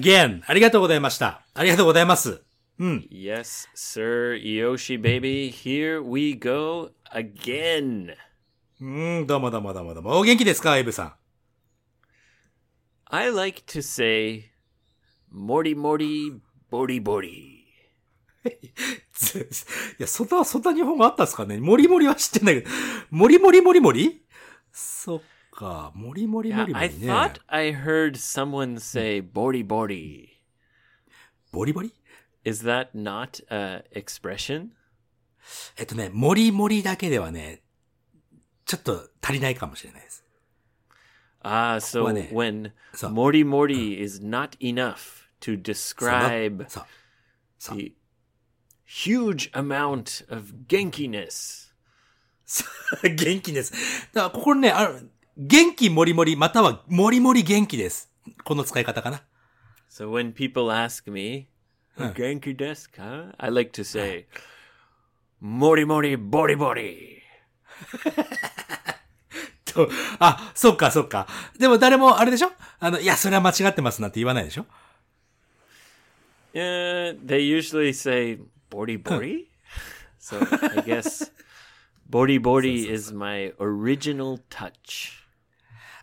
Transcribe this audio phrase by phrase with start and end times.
[0.00, 0.42] again!
[0.46, 1.42] ありがとうございました。
[1.54, 2.42] ありがとうございます。
[2.78, 5.50] Yes, sir, Yoshi baby.
[5.52, 8.14] Here we go again.
[8.80, 10.18] うーん、どうもどうもどうもどうも。
[10.18, 11.12] お元気ですかエイブさん
[13.10, 14.50] ？I like to say,
[15.34, 16.40] Morty Morty,
[16.72, 17.60] Borty Borty.
[18.48, 18.50] い
[19.98, 21.58] や、そんな、そんな日本語あったんですかね？
[21.58, 22.70] モリモリは知ってんだけど。
[23.10, 24.22] モリモリモリモリ？
[24.72, 25.22] そっ
[25.60, 25.92] か。
[25.94, 27.06] モリモリモ Yeah, リモ I リね。
[27.12, 30.28] thought I heard someone say Borty Borty.
[31.52, 31.92] ボリボリ
[32.44, 34.68] Is that not a expression?
[35.76, 37.62] えっとね、モリモリだけではね、
[38.64, 40.24] ちょっと足りないかもしれないです。
[41.42, 46.84] Ah, so Well, eh, when so- Morty Morty is not enough to そうだ describe そう。
[47.58, 47.78] そう。
[47.78, 47.94] the
[48.86, 51.70] huge amount of genkiness.
[53.02, 53.72] 元気です。
[54.12, 55.00] だから、ここね、あの、
[55.42, 58.10] 元気もりもり、またはもりもり元気です。
[58.44, 59.22] この使い方かな。
[59.90, 61.48] So when people ask me,
[62.14, 64.26] 元気ですか ?I like to say,
[65.40, 67.22] もりもり、ボリボリ。
[70.18, 71.26] あ、そっかそっか。
[71.58, 72.52] でも誰もあれでしょ?
[72.78, 74.66] あの、いや、それは間違ってますなんて言わないでしょ?
[76.52, 78.38] Yeah, they usually say,
[78.68, 79.48] ボリボリ
[80.20, 81.32] ?So, I guess,
[82.10, 85.19] ボリボリ is my original touch.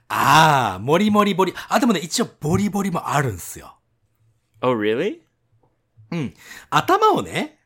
[0.10, 1.54] ああ、もりもりボリ。
[1.70, 3.78] あ、でもね、一応ボリボリもあるんすよ。
[4.62, 5.22] Oh, really?
[6.70, 7.60] 頭をね、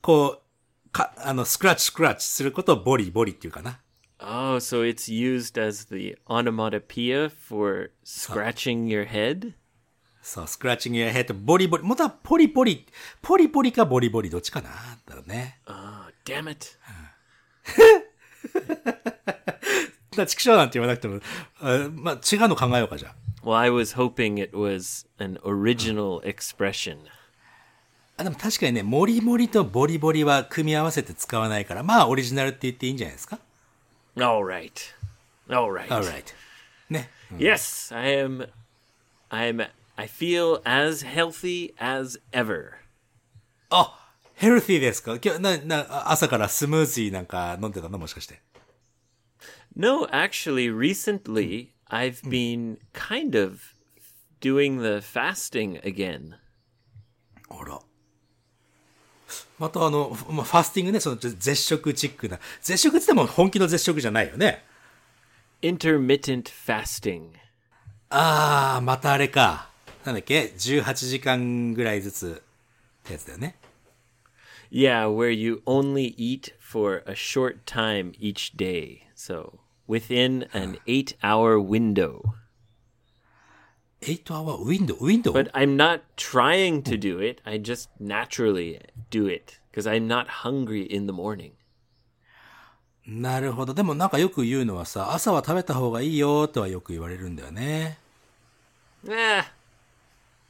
[0.00, 0.42] こ
[0.86, 3.80] う、か、あの、スクラッチスクラッチすることをボリボリっていうかな。
[4.18, 9.52] Oh, so it's used as the onomatopoeia for scratching your head?
[10.22, 11.82] そう、スクラッチングやヘッド、ボリボリ。
[11.84, 12.86] もとはポリポリ、
[13.20, 14.70] ポリポリかボリボリ、どっちかな？
[15.04, 15.60] だろうね。
[15.66, 15.74] Oh,
[16.24, 16.78] damn it.
[20.16, 21.20] だ、畜生なんて言わなくても、
[21.60, 23.14] あまあ、違うの考えようか、じゃあ。
[23.46, 26.98] Well, I was hoping it was an original expression.
[28.16, 33.38] あ、でも確かにね、モリモリとボリボリは組み合わせて使わないから、まあ、オリジナルって言っていいんじゃないですか
[34.16, 34.72] ？All right.
[35.48, 35.86] All right.
[35.88, 36.24] ?alright.
[36.90, 37.10] ね。
[37.36, 38.48] Yes, I am
[39.30, 42.70] I'm I feel as healthy as ever.
[43.70, 45.18] あ、ヘルシーですか？
[45.22, 47.98] 今日、な、な、朝からスムージーなんか飲んでたの？
[47.98, 48.40] もしかして。
[49.75, 53.75] No, actually recently I've been kind of
[54.39, 56.35] doing the fasting again.
[57.49, 57.79] あら。
[59.59, 62.39] またあの、フまあファスティングね、その絶食チックな。
[62.61, 64.63] 絶食って言っても本気の絶食じゃないよね。
[65.61, 67.29] Intermittent fasting.
[68.09, 69.69] あー、またあれか。
[70.05, 72.41] なんだっけ ?18 時間ぐらいずつ
[73.03, 73.55] ってやつだよね。
[74.71, 79.03] Yeah, where you only eat for a short time each day.
[79.15, 82.33] So, within an 8-hour window.
[84.01, 87.41] 8 hour ウィンドウ、ウィンドウ But I'm not trying to do it.
[87.45, 88.81] I just naturally
[89.11, 91.51] do it because I'm not hungry in the morning.
[93.05, 93.73] なるほど。
[93.73, 97.97] でもなんかよく言うのはさ、朝は食べた方がいいよとはよく言われるんだよね。
[99.07, 99.43] Eh,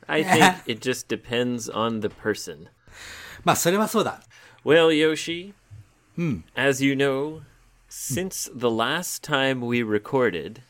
[0.07, 2.67] I think it just depends on the person.
[3.43, 4.21] まあそれはそうだ。
[4.63, 5.53] Well, Yoshi,
[6.55, 7.41] as you know,
[7.95, 10.61] since the last time we recorded,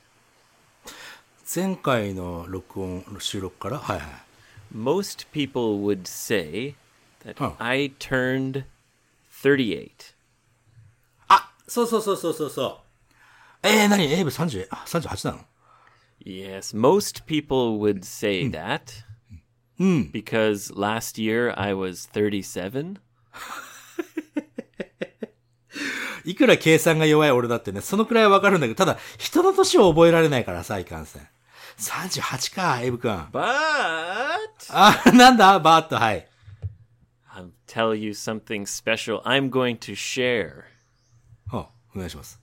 [1.53, 4.09] 前回の録音、収録からはいはい。
[4.75, 6.75] most people would say
[7.25, 7.53] that Huh.
[7.59, 8.63] I turned
[9.43, 10.13] 38.
[11.27, 12.81] あそうそうそうそうそうそ
[13.63, 13.67] う。
[13.67, 15.45] えー、何エイブ30、あ、38なの
[16.25, 19.03] Yes, most people would say that
[20.11, 22.99] because last year I was 37.
[26.26, 31.28] いくら計算が弱い俺だってね、そのくらいはわかるんだけど、ただ、人の年を覚えられないからさ、いかんせん。
[31.78, 33.12] 38か、エイブくん。
[33.32, 33.38] But
[34.70, 36.28] あ、なんだバーッと、はい。
[37.32, 39.22] I'll tell you something special.
[39.22, 40.64] I'm going to share.
[41.52, 42.40] あ、お願いします。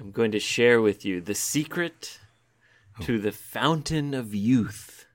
[0.00, 2.18] I'm going to share with you the secret
[3.00, 5.06] to the fountain of youth.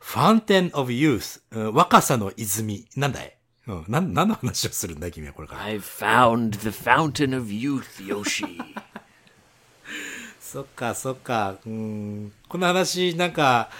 [0.00, 2.86] ファンテン・オブ・ユース、うん若さの泉。
[2.94, 5.62] なんだいうん、なん、何の話をするんだい君はこれから。
[5.66, 8.60] I've found the fountain of youth, Yoshi.
[10.40, 11.56] そっか、そっか。
[11.66, 13.70] うん、この話、なんか、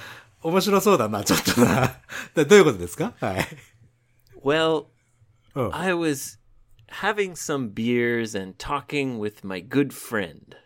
[0.43, 1.95] 面白そうだな、ちょっとな。
[2.35, 3.13] だ どういうことですか？
[3.21, 3.47] はい。
[4.43, 4.87] well,
[5.57, 5.71] Oh.
[5.73, 6.39] I was
[7.01, 10.57] having some beers and talking with my good friend.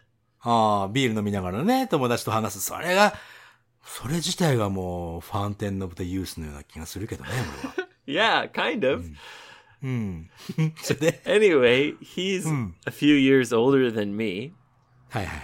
[0.41, 2.61] ああ、ビール飲みながらね、友達と話す。
[2.61, 3.15] それが、
[3.85, 7.31] それ自体がもう、ファンテン・オブ・ザ・ユースのような気がするけどね、
[7.76, 7.88] 俺は。
[8.07, 9.06] Yeah, kind of.
[9.81, 10.30] うん。
[10.81, 12.47] それで、 Anyway, he's
[12.85, 14.53] a few years older than me.
[15.09, 15.41] はいはい。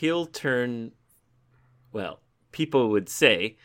[0.00, 0.92] He'll turn,
[1.92, 2.18] well,
[2.52, 3.56] people would say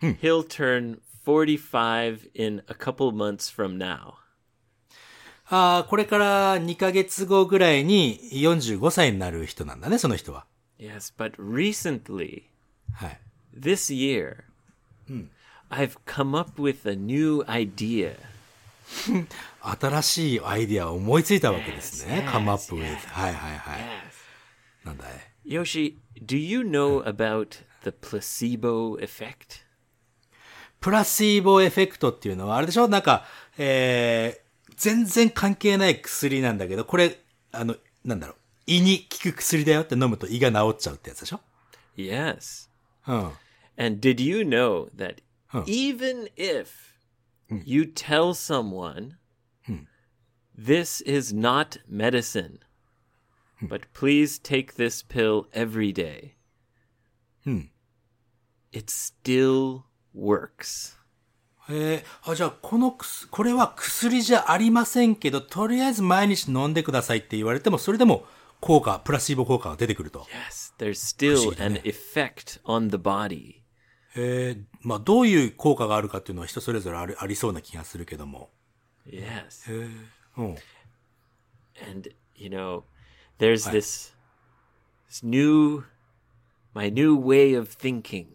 [0.00, 4.14] he'll turn 45 in a couple months from now.
[5.50, 10.46] ああ、これから2ヶ月後ぐらいに45歳になる人なんだね、その人は。
[10.78, 12.44] Yes, but recently,
[12.92, 13.20] はい。
[13.58, 14.44] this year,
[15.73, 18.15] I've come up with a new idea.
[19.61, 22.25] 新しいアイディアを思いついたわけですね。
[22.27, 22.83] Yes, come up with.
[22.83, 22.95] yes.
[23.07, 23.79] はいはいはい。
[23.79, 24.85] Yes.
[24.85, 25.09] なんだい
[25.45, 29.63] ？Yoshi, do you know about the placebo effect?
[30.79, 32.87] プラシーボエフェクトっていうのは、あれでしょ？
[32.87, 33.25] なんか、
[33.57, 37.19] えー、全然関係ない薬なんだけど、これ、
[37.51, 38.35] あの、なんだろう。
[38.67, 41.39] 胃に効く薬だよって飲むと胃が治っちゃうってやつでしょ
[41.97, 42.69] ？Yes.
[43.07, 43.31] うん。
[43.77, 45.15] And did you know that
[45.52, 45.64] Huh.
[45.66, 46.94] even if
[47.64, 49.16] you tell someone
[50.54, 52.58] this is not medicine,
[53.62, 56.34] but please take this pill every day,
[58.72, 60.96] it still works.
[61.70, 68.24] えー、あ、じゃあ、この薬、これは薬じゃありませんけど、とりあえず毎日飲んでくださいって言われても、それでも
[68.60, 70.26] 効果、プラシーボ効果が出てくると。
[70.50, 71.82] Yes, there's still Proceed, an yeah.
[71.82, 73.61] effect on the body.
[74.15, 78.49] えー、まあ、どういう効果があるかっていうのは人それぞれありありそうな気がするけども。
[79.07, 79.91] Yes.
[80.37, 80.55] うん。
[81.89, 82.83] and you know
[83.39, 84.13] there's this,
[85.09, 85.83] this new
[86.73, 88.27] my new way of thinking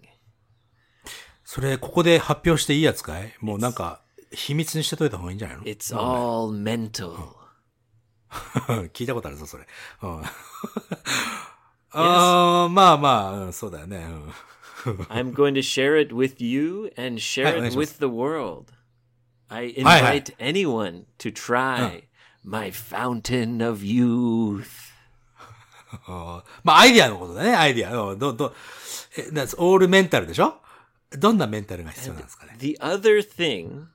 [1.45, 3.35] それ、ここで発表していいやつかい？
[3.41, 4.03] もうなんか、
[4.33, 7.17] 秘密にしてといた方がいいんじゃないの？It's all mental
[8.93, 9.67] 聞いたことあるぞ、それ。
[10.03, 10.23] うん。
[11.93, 13.97] あーまあまあ、うんそうだよね。
[13.97, 14.33] うん。
[15.10, 18.74] i'm going to share it with you and share Hi, it nice with the world
[19.50, 19.98] i Hi, hi.
[19.98, 22.04] invite anyone to try
[22.44, 24.92] my fountain of youth
[26.64, 28.14] まあ、アイディアのことだね、アイディア。
[28.14, 28.56] うんど、ど、
[29.16, 30.60] え、that's all メンタルでしょ
[31.12, 33.86] どんなメンタルが必要なんですかね the other thing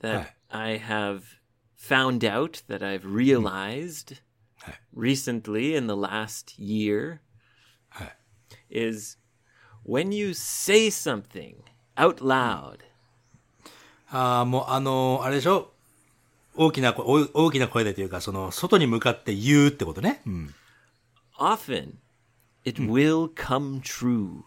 [0.00, 0.76] that Hi.
[0.76, 1.22] i have
[1.76, 4.18] found out that i've realized
[4.60, 4.74] Hi.
[4.94, 7.18] recently in the last year
[7.88, 8.16] はい。
[8.70, 9.18] is
[9.86, 11.56] when you say something
[11.96, 12.78] out loud,
[14.10, 15.72] ああ、もうあのあれでしょ
[16.56, 20.20] 大きな声、大大きな声でというか、その、外に向かって言うってことね。
[20.26, 20.54] うん。
[21.38, 21.94] often
[22.64, 24.42] it will come true.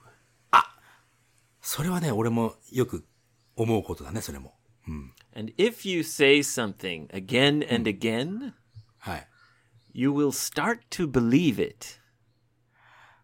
[1.66, 3.06] それはね、俺もよく
[3.56, 4.54] 思うことだね、それも。
[5.34, 8.54] And if you say something again and again,
[9.00, 9.28] はい。
[9.94, 12.00] you will start to believe it.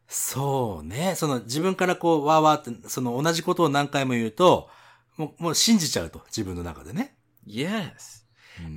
[0.06, 1.14] そうね。
[1.16, 4.68] その自分からこう、わーわーって、その同じことを何回も言うと、
[5.16, 7.16] もう、もう信じちゃうと、自分の中でね。
[7.46, 8.24] Yes.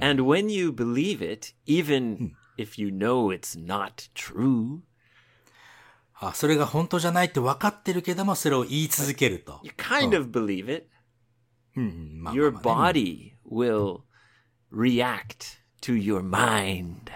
[0.01, 4.79] And when you believe it, even if you know it's not true,
[6.19, 9.59] あ、それが本当じゃないって分かってるけども、それを言い続けると。
[9.63, 10.87] you kind of believe it.
[11.75, 14.01] Your body will
[14.71, 17.11] react to your mind.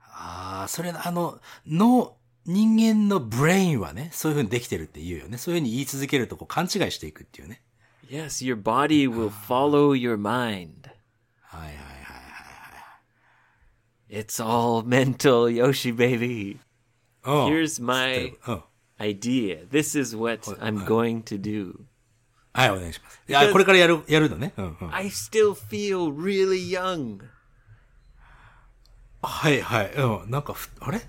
[0.00, 2.15] ああ、それ、あの、脳、
[2.46, 5.36] 人間のブレインはね、そういう風にできてるって言うよね。
[5.36, 7.62] そういう風に言い続けるとこう勘違いしていくっていうね。
[8.08, 10.88] Yes, your body will follow your mind.
[11.42, 11.74] はいはいは
[14.08, 14.16] い。
[14.20, 16.58] It's all mental, Yoshi baby.
[17.24, 18.62] うん Here's my うん。
[18.98, 19.68] idea.
[19.68, 21.74] This is what I'm going to do.
[22.52, 23.20] はい、お願いします。
[23.28, 24.54] いや、これからやる、やるのね。
[24.56, 24.94] うんうん。
[24.94, 27.18] I still feel really young.
[29.22, 29.92] はいはい。
[29.94, 30.30] うん。
[30.30, 31.00] なんかふ、あれ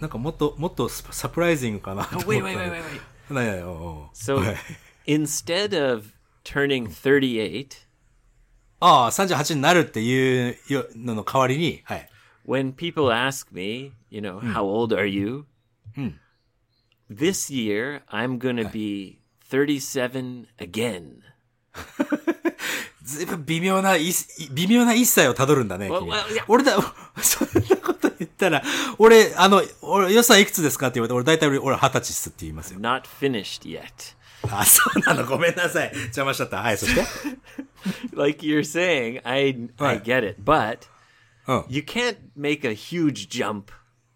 [0.00, 2.30] なんかもっと、もっとスサプライズングかなと思った。
[2.30, 2.82] Wait, wait, wait, wait,
[3.30, 3.34] wait.
[3.34, 4.56] なんうん So はい
[5.06, 6.12] instead of
[6.44, 7.86] turning 38,
[8.80, 12.08] ああ、38になるっていうよのの代わりに、はい。
[12.46, 15.46] when people ask me, you know, how old are you?
[17.10, 21.22] This year, I'm to be 37 again.
[23.02, 24.12] ずいぶん微妙な、い
[24.52, 25.90] 微妙な一歳をたどるんだね。
[25.90, 26.44] Well, 君 well, yeah.
[26.48, 26.78] 俺だ、
[28.20, 28.62] 言ったら、
[28.98, 32.80] 俺、あの、俺、予算いくつですかって言われて、俺大体俺、俺二十歳っすって言いますよ。
[32.80, 34.16] Not finished yet.
[34.50, 35.92] あ、そうなの、ごめんなさい。
[35.94, 36.58] 邪魔しちゃった。
[36.58, 37.02] はい、そして。
[38.14, 40.80] Like you're saying, I I get it, but
[41.46, 41.64] うん。
[41.68, 43.64] you can't make a huge jump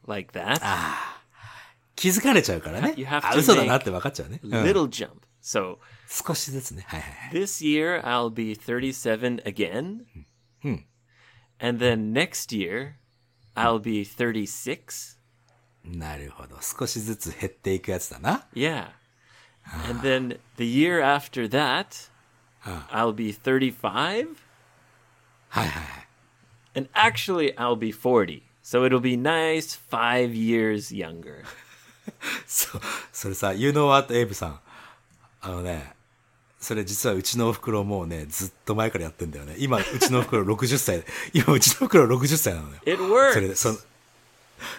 [0.06, 0.60] like that.
[1.96, 3.06] 気づかれちゃうからね You。
[3.06, 4.40] have to あ、嘘だなって分かっちゃうね。
[4.42, 5.10] うん Little jump.
[5.42, 5.76] So
[6.08, 6.84] 少しずつね。
[6.88, 7.40] はいはいはい。
[7.42, 10.04] this year I'll be 37 again.
[11.60, 12.94] And then next year
[13.55, 15.17] I'll be 36.
[15.83, 16.57] なるほど。
[16.61, 18.45] 少しずつ減っていくやつだな。
[18.53, 18.89] Yeah.
[19.89, 22.09] And then the year after that,
[22.65, 22.87] Ah.
[22.91, 24.35] I'll be 35.
[25.49, 26.07] はいはいはい。
[26.75, 28.43] And actually, I'll be 40.
[28.61, 31.43] So it'll be nice five years younger.
[32.45, 34.59] そう、それさ、You know what, エイブさん。
[35.41, 35.92] あのね、
[36.64, 39.54] それ実はうちのお袋もうね、ずっと前からやってんだよね。
[39.58, 41.04] 今、うちのお袋60歳。
[41.34, 42.76] 今、うちのお袋60歳なのよ。
[42.86, 43.32] It works.
[43.34, 43.78] それで、そ、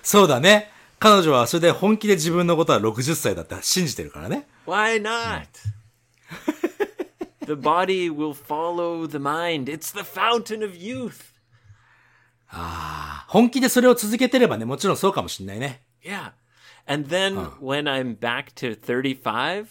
[0.01, 0.71] そうだね。
[0.97, 4.47] 彼女はそれで本気で自分のことは60歳だって信じてるからね。
[4.65, 5.45] Why not?
[7.45, 9.65] the body will follow the mind.
[9.65, 11.35] It's the fountain of youth.
[13.27, 15.81] 本気でそれを続けてればね、もちろんそうかもしんないね。
[16.03, 16.31] Yeah.
[16.87, 19.67] And then when I'm back to 35,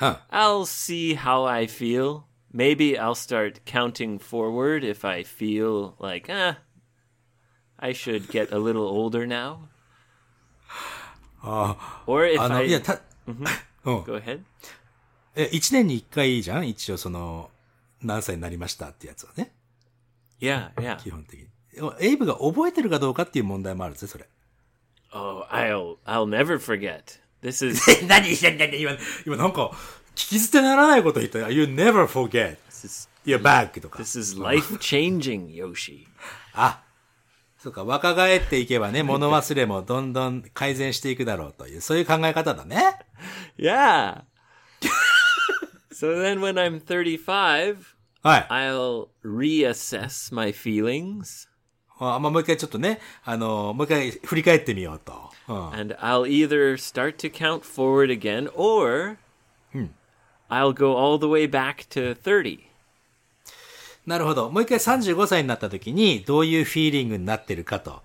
[0.00, 0.16] うん。
[0.30, 2.22] I'll see how I feel.
[2.54, 6.58] Maybe I'll start counting forward if I feel like, ah,
[7.76, 9.68] I should get a little older now.
[12.06, 14.04] Or if あの、I いや、た、うん。
[14.04, 14.40] go ahead.
[15.36, 17.50] え、1年に1回いいじゃん一応その、
[18.02, 19.52] 何歳になりましたってやつはね。
[20.40, 20.98] Yeah, yeah.
[20.98, 21.48] 基本的に。
[22.00, 24.28] エイブが覚えてるかどうかっていう問題もあるぜ、それ。
[25.12, 27.20] Oh, I'll I'll never forget.
[27.42, 28.92] This is 何何何今、
[29.26, 29.70] 今なんか、
[30.14, 31.50] 聞き捨てならないこと言ったよ。
[31.50, 34.00] You never forget is your bag とか。
[34.00, 36.06] this is life changing, Yoshi.
[36.54, 36.82] あ、
[37.58, 42.98] そうか、若返っていけばね、物忘れもどんどん改善していくだろうという、そういう考え方だね。
[43.58, 44.22] Yeah.
[45.92, 47.76] so then when I'm 35,
[48.22, 48.46] はい。
[48.50, 51.48] I'll reassess my feelings
[52.00, 55.27] あまあ、もう一回ちょっとね、あの、もう一回振り返ってみようと。
[55.48, 55.80] うん。
[55.80, 59.16] and I'll either start to count forward again or
[60.50, 62.60] I'll go all the way back to 30.
[64.06, 64.50] なるほど。
[64.50, 68.02] もう一回35歳になった時に、どういうフィーリングになってるかと。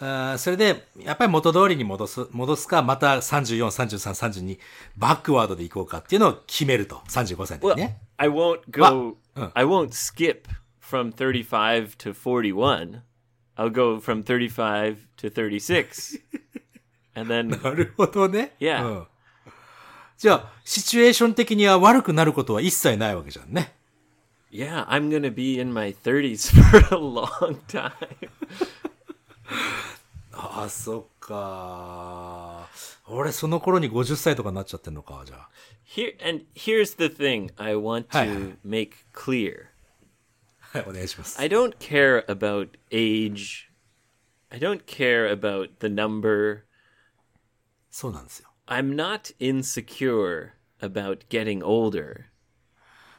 [0.00, 4.58] あーそれで、やっぱり元通りに戻す、戻すか、また34、33、32、
[4.96, 6.96] バックワードで行こうかっていうのを決めると。
[7.08, 7.98] 35歳の Well, 時ね。
[8.16, 9.50] I won't go uh.
[9.54, 10.48] I won't skip
[10.80, 13.02] from 35 to 41.
[13.56, 16.18] I'll go from 35 to 36.
[17.16, 18.54] And then なるほどね。
[18.60, 18.86] Yeah.
[18.86, 19.06] うん。
[20.18, 23.74] じゃあ、シチュエーション的には悪くなることは一切ないわけじゃんね。
[24.50, 27.92] yeah, I'm to be in my 30s for a long time.
[30.32, 32.68] ああ、そっか。
[33.06, 35.48] 俺、その頃に50歳とかになっちゃってんのか、じゃあ。
[35.84, 38.28] Here and here's the thing I want Hi.
[38.28, 39.66] to make clear.
[40.60, 41.38] はい、お願いします。
[41.40, 43.68] I don't care about age.
[44.50, 46.65] I don't care about the number.
[47.95, 48.49] そうなんですよ。
[48.67, 52.25] I'm not insecure about getting older.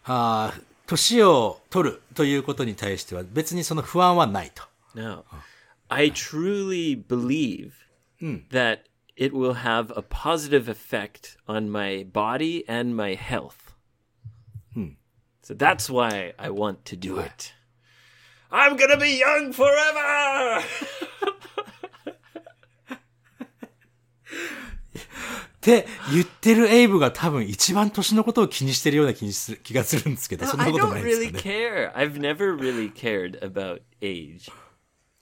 [0.04, 4.64] ああ、年を取るということに対しては別にその不安はないと。
[4.94, 5.24] No.
[5.88, 7.72] I truly believe
[8.50, 8.84] that
[9.16, 13.72] it will have a positive effect on my body and my health.
[15.42, 17.52] So that's why I want to do it.
[18.52, 20.62] I'm going to be young forever!
[25.57, 31.39] って言ってるエイブが多分一番年のことを気にしてるような気にする気がするんですけど、そんなことないです really かね。
[31.39, 31.93] care.
[31.93, 34.51] I've never really cared about age.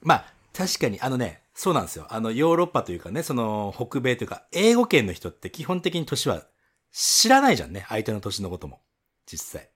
[0.02, 2.06] まあ、確かに、あのね、そうなんですよ。
[2.10, 6.44] あの、ヨーロッパというかね、その、北米というか、英語圏の人って基本的に年は
[6.92, 7.86] 知らないじゃんね。
[7.88, 8.80] 相手の年のことも。
[9.26, 9.70] 実際。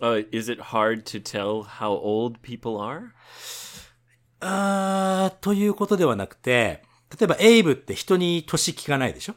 [0.00, 3.10] Uh, is it hard to tell how old people are?
[4.40, 9.34] あー、ということではなくて、例えばエイブって人に年聞かないでしょ？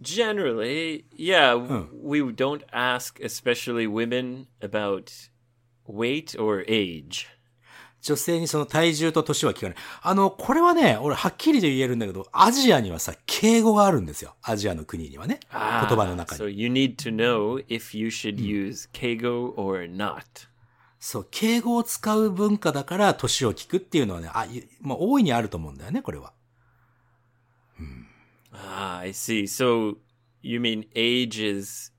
[0.00, 5.28] Generally, yeah, w we don't ask, especially women, about
[5.86, 7.26] weight or age.
[8.00, 9.76] 女性にその体重と年は聞かない。
[10.02, 14.36] あの、これはね、俺はっきりと言えるんだけど、アジアにはさ、敬語があるんですよ。
[14.42, 15.40] アジアの国にはね。
[15.50, 16.60] 言葉の中 So に。
[16.60, 20.22] you need to know if you should use keigo or not.
[21.00, 26.32] そう、敬語を使う文化だから年を聞くっていうのはね、あ、いまあ、大いにあると思うんだよね、これは。
[28.58, 29.44] Ah, I see.
[29.44, 29.98] So
[30.42, 31.92] you mean age is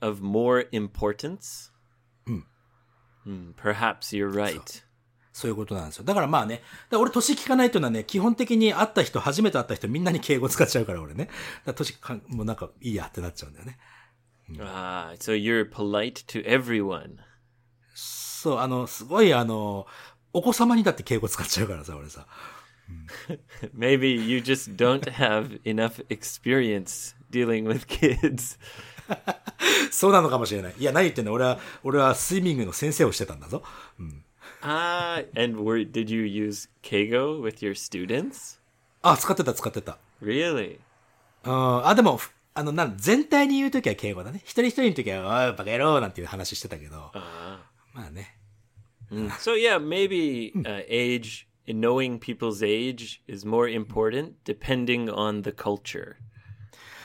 [0.00, 1.70] of more importance?
[3.24, 4.84] Hmm, perhaps you're right.
[5.32, 6.04] そういうことなんですよ。
[6.04, 11.28] だからまあね、俺年聞かないというのはね、基本的に会った人、初めて会った人みんなに敬語使っちゃうから俺ね。
[11.64, 13.78] だ年かん、もうなんかいいやってなっちゃうんだよね。
[14.60, 17.16] Ah, so you're polite to everyone.
[17.94, 19.86] そう、あの、すごいあの、
[20.32, 22.26] お子様にだって敬語使っちゃうからさ、俺さ。
[23.76, 28.58] Maybe you just don't have enough experience dealing with kids.
[29.90, 30.74] そうなのかもしれない。
[30.78, 33.62] いや、何言ってんの俺は、俺はスイミングの先生をしてたんだぞ。
[34.62, 38.58] Ah, and were did you use keigo with your students?
[39.02, 39.98] あ、使ってた、使ってた。
[40.22, 40.78] Really?
[41.44, 44.40] うんあ、でも、ふあの、なん、全体に言うときは敬語だね。
[44.44, 47.10] 一人一人のときは、おい、バカ野郎なんていう話してたけど。
[47.14, 47.58] Uh,
[47.92, 48.38] まあね。
[49.40, 56.16] so yeah, maybe uh, age, knowing people's age is more important depending on the culture.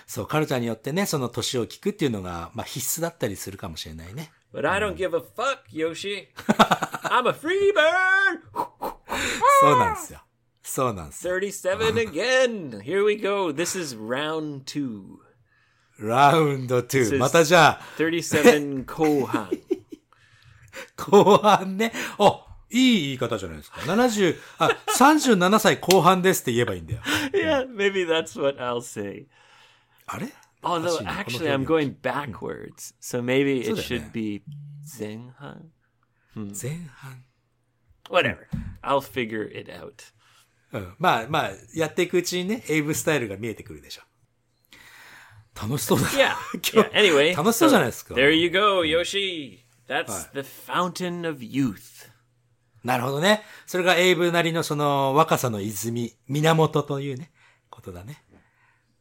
[0.06, 4.32] そう、カルチャーによってね、その年を聞くっていうのが、まあ必須だったりするかもしれないね。
[4.52, 6.28] But I don't give a fuck, Yoshi.
[7.04, 8.42] I'm a free bird.
[9.62, 10.20] そうなんですよ。
[10.64, 11.34] そうなんですよ。
[11.38, 12.82] 37 again.
[12.82, 13.52] Here we go.
[13.52, 15.18] This is round two.
[16.00, 17.18] ラウンド is- 2。
[17.20, 19.62] またじゃあ、37 Kohan.
[20.96, 21.92] 後半ね。
[22.18, 23.80] あ、いい言い方じゃないですか。
[23.82, 27.02] 70、あ、37歳後半ですって言えばいいんだよ。
[27.34, 29.28] yeah, maybe that's what I'll say.
[30.06, 30.28] あれ
[30.62, 32.94] Although actually I'm 表 going backwards.
[33.00, 34.44] So maybe it should be
[34.86, 35.70] Zenhan.
[36.36, 37.24] 現前半。
[38.10, 38.48] Whatever.
[38.84, 40.14] I'll figure it out.
[40.72, 40.96] うん。
[41.00, 44.02] まあまあ、やっていくうちにね、エイブスタイルが見えてくるでしょ。
[45.60, 46.08] 楽しそうだ。
[46.08, 46.34] Yeah.
[46.74, 46.92] 今 yeah.
[46.92, 48.14] 日 Anyway, 楽しそうじゃないですか。
[48.16, 49.60] there you go, Yoshi.
[49.88, 52.09] That's the fountain of youth.
[52.84, 53.44] なるほどね。
[53.66, 57.32] それがエイブなりのその若さの泉、源というね、
[57.70, 58.24] ことだね。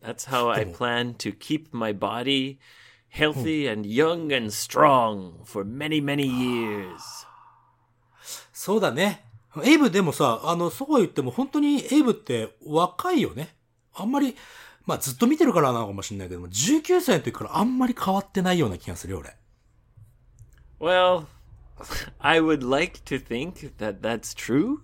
[0.02, 2.58] That's how I plan to keep my body
[3.12, 7.26] healthy and young and strong for many, many years.
[8.52, 9.24] そうだね。
[9.64, 13.54] エイブでもさ、あの、そうは言っても本当にエイブって若いよね。
[13.94, 14.36] あんまり、
[14.84, 19.36] まあずっと見てるからなのかもしれないけども、19歳の時からあんまり変わってないような気がするよ、俺。
[20.80, 21.24] Well,
[22.19, 24.81] I would like to think that that's true.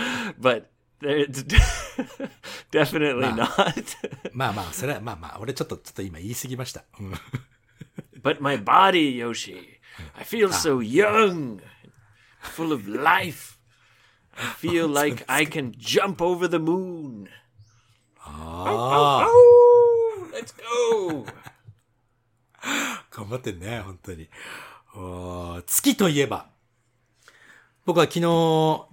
[0.39, 1.43] but it's
[2.71, 3.95] definitely not.
[4.33, 6.83] まあまあ、それはまあまあ、俺ちょっと、ちょっと今言い過ぎました。
[6.99, 7.13] うん
[8.21, 9.79] but my body, Yoshi,
[10.17, 11.61] I feel so young,
[12.41, 13.57] full of life.
[14.37, 17.27] I feel like I can jump over the moon.
[18.19, 21.25] ああ、 Oh, let's go.
[23.11, 24.29] 頑張ってんね、本当に。
[25.66, 26.46] 月といえば、
[27.84, 28.86] 僕は昨日、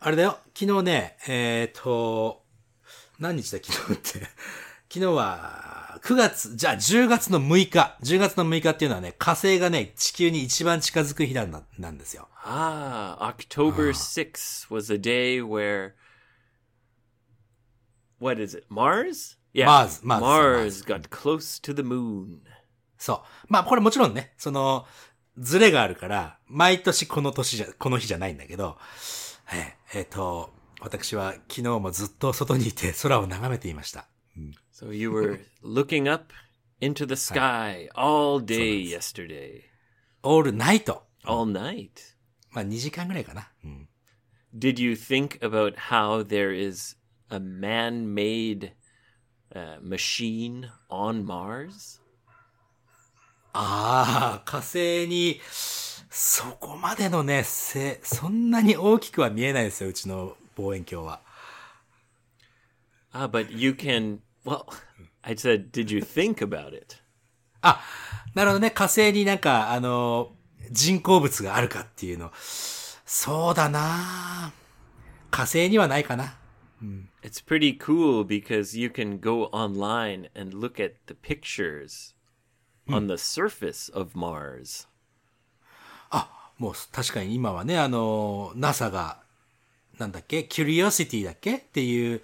[0.00, 2.42] あれだよ、昨日ね、えっ、と、
[3.18, 4.26] 何日だ昨日って。
[4.92, 7.96] 昨日は、9月、じゃあ10月の6日。
[8.02, 12.28] 10月の6日っていうのはね、火星がね、地球に一番近づく日なんだなんですよ。
[12.44, 15.92] Ah, October 6th was a day where.
[18.20, 18.66] What is it?
[18.68, 19.38] Mars?
[19.54, 19.66] Yeah.
[19.66, 22.40] Mars, Mars, Mars got close to the moon.
[22.98, 23.46] そう。
[23.48, 24.86] まあ、これもちろんね、その、
[25.38, 28.78] ズレがあるから、毎年この年じゃ、この日じゃないんだけど、
[29.52, 34.06] えっ、えーと、私は昨日もずっと外にいて空を眺めていました。
[34.72, 36.32] So you were looking up
[36.80, 39.62] into the sky all day yesterday,
[40.22, 41.04] オールナイト。
[41.24, 41.90] all night.
[42.50, 43.50] まあ、2時間ぐらいかな。
[43.64, 43.88] うん。
[44.56, 46.96] Did you think about how there is
[47.28, 48.72] a man made
[49.54, 52.00] uh, machine on Mars?
[53.56, 55.40] ああ、火星に、
[56.10, 61.20] そこまでのね、せ、そんなに大きくは見えないですよ、うちの望遠鏡は。
[63.12, 64.18] Ah, but you can.
[64.44, 64.66] Well,
[65.22, 66.96] I said, did you think about it?
[67.62, 67.80] あ、
[68.34, 70.32] なるほどね、火星になんか、あの、
[70.70, 72.32] 人工物があるかっていうの。
[72.34, 74.52] そうだな
[75.30, 76.36] 火星にはないかな。
[77.22, 82.13] It's pretty cool because you can go online and look at the pictures
[82.88, 84.88] on the surface of Mars.
[86.56, 89.18] もう確かに今はね、あの、NASA が、
[89.98, 92.22] なんだっけ、Curiosity だっけっていう、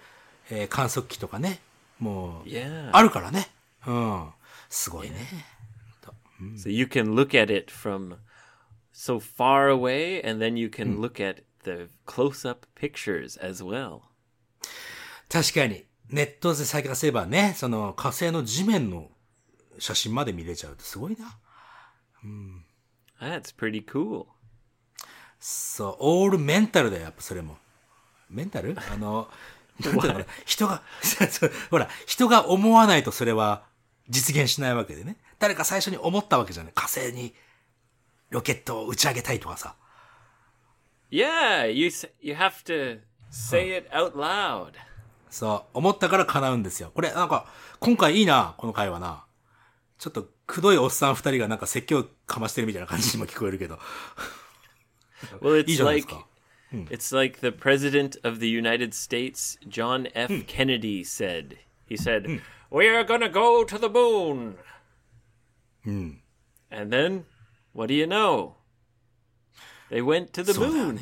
[0.49, 1.59] えー観測機とかね、
[1.99, 2.49] もう.
[2.93, 3.49] あるからね。
[3.85, 4.29] うん。
[4.69, 5.17] すごいね。
[6.55, 8.15] So you can look at it from
[8.93, 13.99] so far away and then you can look at the close up pictures as well.
[15.29, 19.11] 確かに、ネットで探せばね、その火星の地面の
[19.79, 21.37] 写真まで見れちゃうってすごいな。
[23.19, 24.25] That's pretty cool.
[25.39, 27.57] そう、オールメンタルだよ、やっぱそれも。
[28.29, 29.29] メンタルあの、
[29.81, 30.83] なんていうの人が、
[31.71, 33.63] ほら、人が思わないとそれは
[34.09, 35.17] 実現しないわけでね。
[35.39, 36.73] 誰か最初に思ったわけじゃない。
[36.75, 37.33] 火星に
[38.29, 39.75] ロケットを打ち上げたいとかさ。
[41.09, 41.89] Yeah, you
[42.21, 44.73] you have to say it out loud.
[45.29, 46.91] そう、思ったから叶うんですよ。
[46.93, 47.47] これ、なんか、
[47.79, 49.25] 今回いいな、この回はな。
[50.01, 53.77] ちょっと、くどいおっさん二人がなんか説教かましてるみたいな感じにも聞こえるけど。
[55.39, 56.25] Well, it's like か。
[56.89, 60.43] it's like the president of the United States, John F.
[60.47, 61.59] Kennedy said.
[61.87, 64.57] He said, "We are to go to the moon."
[65.85, 67.25] And then
[67.73, 68.55] what do you know?
[69.91, 70.99] They went to the So moon.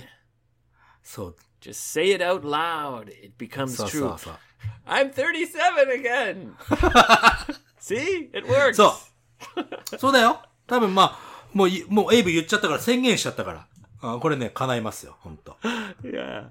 [1.02, 3.08] そう、Just say it out loud.
[3.08, 4.18] It becomes true.
[4.86, 6.56] I'm 37 again.
[7.90, 8.30] See?
[8.34, 8.74] It works.
[8.76, 8.96] そ
[9.94, 9.98] う。
[9.98, 10.42] そうだよ。
[10.68, 11.20] 多分まあ、
[11.54, 13.68] もうい、もうエイブ言っちゃったから宣言しちゃったから。
[14.02, 15.58] あこれね、叶いますよ、ほんと。
[16.04, 16.50] Yeah.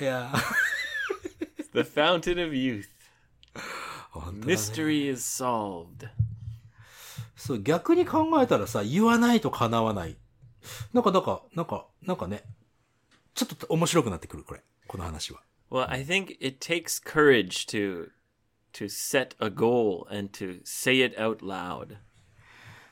[0.00, 2.86] いやー The fountain of youth.
[4.44, 6.08] Mystery is solved.
[7.36, 10.16] そう、逆に考えたらさ、言わないと叶わない。
[10.92, 12.42] なんか、なんか、なんか、なんかね、
[13.34, 14.62] ちょっと面白くなってくる、これ。
[14.86, 15.40] この話は。
[15.70, 18.10] Well, I think it takes courage to
[18.78, 21.96] to set a goal and to say it out loud.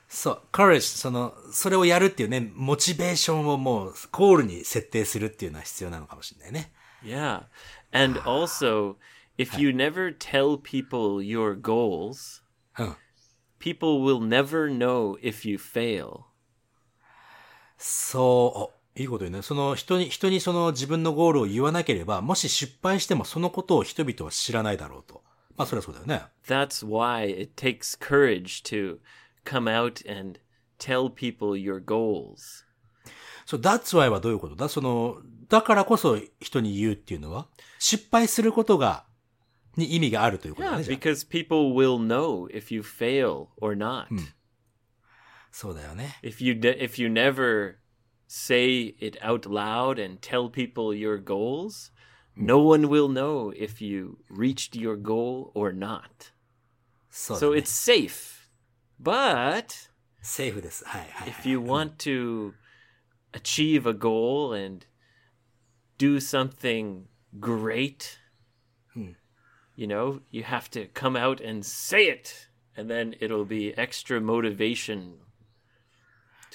[0.09, 6.71] そう、courage、その、それをやるっていうね、モチベーションをもう、ゴールに設定するっていうのは必要なのかもしれないね。
[7.03, 7.43] Yeah.
[7.91, 8.95] And also,
[9.37, 12.41] if you never tell people your goals,
[12.79, 12.95] うん。
[13.59, 16.21] people will never know if you fail.
[17.77, 19.41] そう、あいいこと言うね。
[19.41, 25.21] その人に、人にその自分のゴールを言わなければ、もし失敗してもそのことを人々は知らないだろうと。
[25.57, 26.21] まあそれはそうだよね。
[26.47, 28.99] That's why it takes courage to
[29.43, 30.39] come out and
[30.79, 32.65] tell people your goals.
[33.45, 35.17] そう、that's why はどういうことだその、
[35.49, 37.47] だからこそ人に言うっていうのは、
[37.79, 39.05] 失敗することが、
[39.75, 40.83] に意味があるということだ Yeah, ね。
[40.83, 44.07] じゃあ because people will know if you fail or not.
[45.51, 46.19] そうだよね。
[46.23, 47.75] If you if you never
[48.27, 51.91] say it out loud and tell people your goals,
[52.36, 56.32] no one will know if you reached your goal or not.
[57.10, 57.52] そうだ、ね。
[57.52, 58.48] So it's safe.
[59.00, 59.90] But
[60.22, 60.84] セーフです。
[60.84, 61.30] はいはい、はい。
[61.30, 62.54] if you want to
[63.32, 64.86] achieve a goal and
[65.98, 67.04] do something
[67.38, 68.18] great,
[69.76, 74.20] you know, you have to come out and say it, and then it'll be extra
[74.20, 75.18] motivation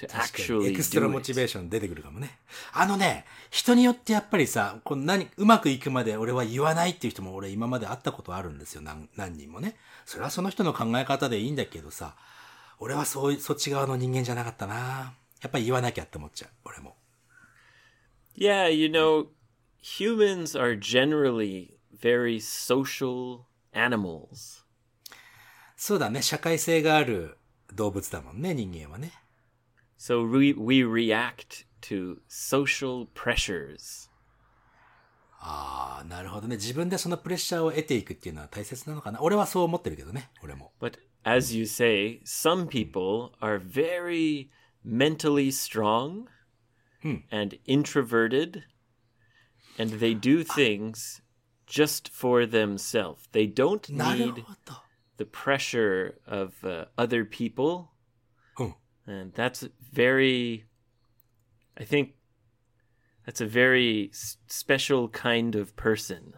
[0.07, 2.38] to actually エクストラモチ.ベーション出てくるかもね。
[2.73, 8.83] あのね、人によってやっぱりさ、こう何、うまくいくまで俺は言わないっていう人も俺今まで会ったことあるんですよ。
[8.83, 9.77] 何、何人もね。
[10.05, 12.17] それはその人の考え方でいいんだけどさ、
[12.79, 15.15] 俺はそう、そっち側の人間じゃなかったな。
[15.41, 16.51] やっぱり言わなきゃって思っちゃう。
[16.65, 16.97] 俺も。
[18.37, 19.29] Yeah, you know,
[19.83, 24.62] humans are generally very social animals.
[25.77, 26.23] そうだね。
[26.23, 27.38] 社会性がある
[27.75, 29.12] 動物だもんね、人間はね。
[30.02, 34.10] So we, we react to social pressures.
[35.39, 36.56] ああ、なるほどね。
[36.56, 39.22] 自分でそのプレッシャーを得ていくっていうのは大切なのかな。
[39.22, 40.30] 俺はそう思ってるけどね。
[40.43, 40.74] 俺も。
[40.80, 44.50] But as you say, some people are very
[44.84, 46.28] mentally strong
[47.32, 48.63] and introverted,
[49.78, 51.22] and they do things
[51.67, 53.30] just for themselves.
[53.32, 54.74] They don't なる need ほど。
[55.17, 57.89] the pressure of uh, other people.
[59.07, 59.21] うん。
[59.23, 60.65] And that's very,
[61.77, 62.12] I think,
[63.27, 64.11] that's a very
[64.49, 66.35] special kind of person.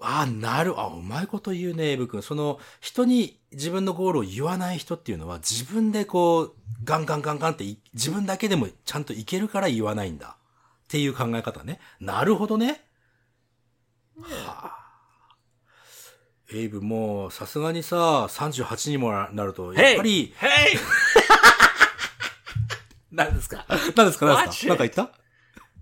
[0.00, 2.22] ああ、なる、あ、うまいこと言うね、エイブ君。
[2.22, 10.36] その、人に自分のゴールを言わない人っていうのは、自分でこう、ガンガンガンガンってい、自分だけでもちゃんといけるから言わないんだ。
[10.84, 11.80] っていう考え方ね。
[11.98, 12.84] なるほどね。
[14.20, 14.85] はあ。
[16.56, 20.78] エイブもう、さすがにさ、38にもなると、やっぱり、hey!
[23.12, 23.64] 何ですか？
[23.68, 24.26] 何ですか？
[24.26, 24.66] 何ですか？
[24.68, 25.10] なんか言った？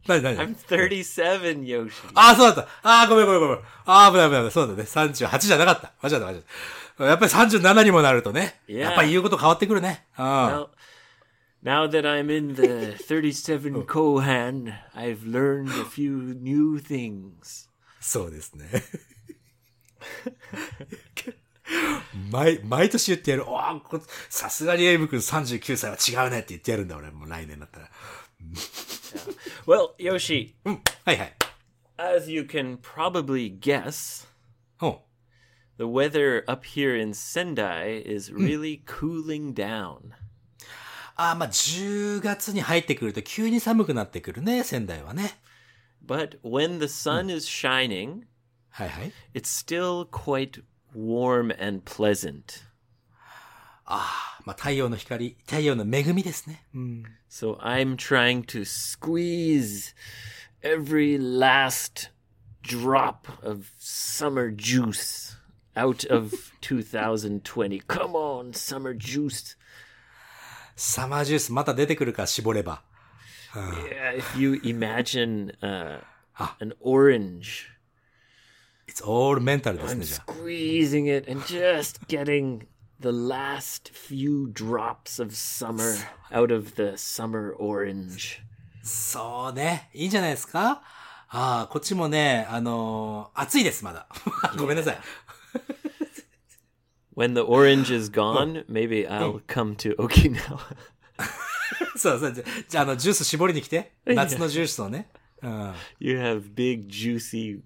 [0.06, 1.90] 何何 I'm 37, Yoshi.
[2.14, 2.62] ああ、そうだった。
[2.82, 3.58] ああ、ごめんごめんごめん。
[3.86, 4.50] ああ、危ない危ない。
[4.50, 4.82] そうだね。
[4.82, 5.92] 38じゃなかった。
[6.02, 6.42] 間違った間違っ
[6.98, 7.04] た。
[7.06, 8.60] やっぱり37にもなるとね。
[8.68, 8.78] Yeah.
[8.80, 10.04] やっぱり言うこと変わってくるね。
[10.18, 10.24] うん。
[10.24, 10.68] Well,
[11.64, 12.62] now that I'm in the
[13.02, 17.68] 37 Kohan, I've learned a few new things.
[18.00, 18.66] そうですね。
[22.30, 23.44] 毎、毎年言ってやる。
[23.48, 27.10] おーこさすがにエイブ君39歳は違うねって言ってやるんだ、俺。
[27.10, 27.90] もう来年だったら。
[29.66, 30.80] Well, Yoshi, うん。
[31.04, 31.34] はいはい。
[31.96, 34.26] as you can probably guess,
[34.80, 34.96] うん。
[35.78, 40.12] the weather up here in Sendai is really cooling down.
[41.16, 45.38] ああ、まあ、10月に入ってくると急に寒くなってくるね、仙台はね。
[46.04, 48.24] But when the sun is shining,
[48.73, 49.11] はいはい。
[49.33, 50.63] it's still quite
[50.95, 52.63] warm and pleasant.
[53.85, 56.65] ああ、まあ、太陽の光、太陽の恵みですね。
[56.75, 57.03] うん。
[57.29, 59.95] So I'm trying to squeeze
[60.61, 62.11] every last
[62.63, 65.35] drop of summer juice
[65.75, 67.81] out of 2020.
[67.87, 69.57] Come on, summer juice.
[70.75, 72.83] サマージュースまた出てくるか、絞れば。
[73.55, 76.01] Yeah, if you imagine uh,
[76.35, 76.55] Ah.
[76.61, 77.67] an orange,
[78.94, 80.32] It's all mental です I'm ね、じゃあ。
[80.32, 82.64] squeezing it and just getting
[83.00, 85.96] the last few drops of summer
[86.30, 88.40] out of the summer orange.
[88.84, 89.90] そうね。
[89.94, 90.80] いいんじゃないですか
[91.28, 94.06] ああ、こっちもね、あのー暑いです、まだ。
[94.56, 94.98] ごめんなさい。
[97.16, 100.58] When the orange is gone, maybe I'll come to Okinawa.
[101.96, 103.90] そうそう、じゃじゃあ、あの、ジュース絞りに来て。
[104.06, 105.08] 夏のジュースをね。
[105.42, 105.74] うん。
[105.98, 107.60] you have big, juicy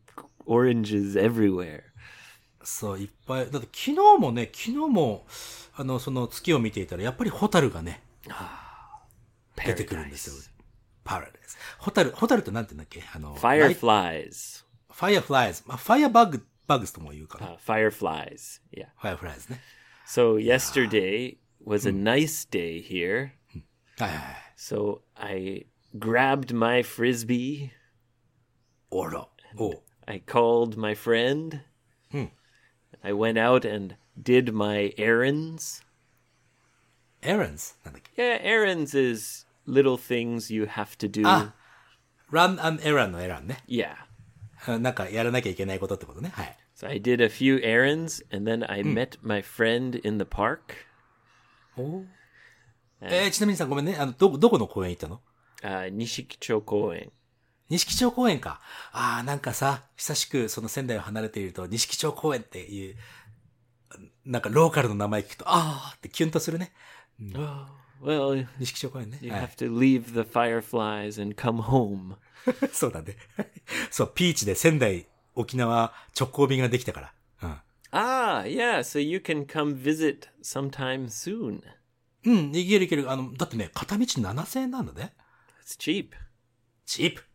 [0.48, 1.82] oranges everywhere.
[2.64, 3.50] そう、いっぱい。
[3.50, 5.26] だって昨日もね、昨日も、
[5.74, 8.02] あの、その月を見ていたら、やっぱりホタルがね、
[9.64, 10.34] 出てくるんですよ。
[11.04, 11.56] パラダイス。
[11.78, 13.02] ホタル、ホタルってなんて言うんだっけ？
[13.14, 14.64] あの、Fireflies.
[14.92, 15.62] ファイアフライズ。
[15.66, 17.54] まあ、ファイアバグ、バグスとも言うかな。
[17.54, 18.60] Uh, fireflies.
[18.72, 18.88] Yeah.
[18.98, 19.60] ファイアフライズね。
[20.06, 23.30] So yesterday was a nice day here.
[23.98, 24.36] はいはいはい。
[24.56, 27.70] So I grabbed my frisbee.
[28.90, 29.28] おら。
[29.56, 31.61] おう I called my friend.
[33.05, 35.83] I went out and did my errands.
[37.21, 41.23] エランズなんだっけ Yeah, errands is little things you have to do.
[41.27, 41.53] あ、
[42.31, 43.63] ランアンエランのエランね。
[43.67, 43.95] Yeah.
[44.67, 46.31] うんなんかやらなきゃいけないことってことね。
[46.33, 46.57] はい。
[46.75, 50.59] So I did a few errands and then I met my friend in the park.
[51.77, 52.03] お
[53.01, 53.95] えーちなみにさ、ごめんね。
[53.97, 55.21] あの、ど、どこの公園行ったの
[55.61, 57.09] Uh, Nishikicho Koen.
[57.68, 58.60] 錦町公園か。
[58.92, 62.96] ああ、なんかさ、久しくその仙台を離れていると、錦町公園っていう、
[64.24, 66.72] なんかローカルの名前聞くと、ああってキュンとするね。
[67.34, 67.66] Oh,
[68.02, 69.18] well, 錦町公園ね。
[69.20, 72.16] you はい have to leave the fireflies and come home.
[72.72, 73.16] そうだね。
[73.90, 77.14] そう、ピーチで仙台、沖縄直行便ができたから。
[77.42, 77.60] うん。
[77.90, 81.62] Ah, yeah, so you can come visit sometime soon.
[82.24, 83.10] うん、いけるいける。
[83.10, 85.14] あの、だってね、片道7000円なんだね。
[85.64, 86.10] It's cheap.
[86.84, 87.27] チープ。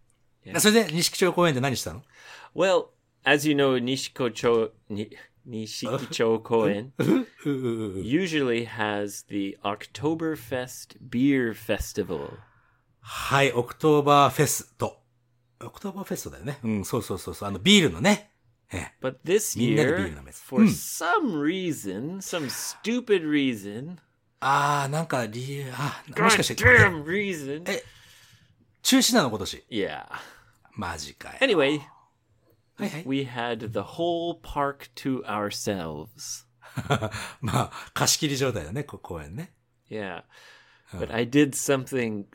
[0.60, 2.04] それで、錦町公園で何したの
[2.56, 2.88] Well,
[3.24, 5.10] as you know, Nishikocho Ni,
[5.48, 12.38] Nishikicho Koen うううう usually has the Oktoberfest beer festival.
[13.02, 15.02] はい、オクトーバーフェスト。
[15.62, 16.60] オクトーバーフェストだよね。
[16.64, 17.50] うん、そうそうそうそう。
[17.50, 18.32] あの、ビールのね。
[18.72, 23.98] ええ But this year, for some reason, some stupid reason,
[24.40, 27.64] あー、なんか理由、あー、もしかして、goddamn reason,
[28.82, 29.64] 中止なの今年。
[29.70, 30.06] yeah.
[30.76, 31.36] マジかよ。
[31.42, 31.82] Anyway,
[32.76, 33.04] はいはい。
[33.06, 36.46] we had the whole park to ourselves.
[37.42, 39.54] まあ、貸し切り状態だね、こ公園ね。
[39.90, 40.24] Yeah.
[40.94, 42.26] But I did something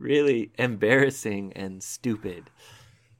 [0.00, 2.44] really embarrassing and stupid.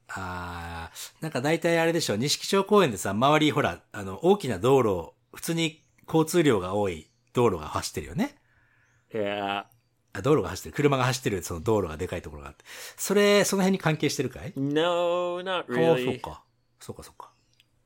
[0.09, 8.37] あー、なんか大体あれでしょ、錦町公園でさ、周りほら、あの、大きな道路、普通に交通量が多い道路が走ってるよね。
[9.13, 9.65] Yeah.
[10.18, 12.64] あ、道路が走ってる、車が走ってる、その道路がでかいところがあって。
[12.98, 16.22] それ、その辺に関係してるかい No, not ああ、そう really.
[16.22, 16.44] か。
[16.80, 17.32] そうか、そうか。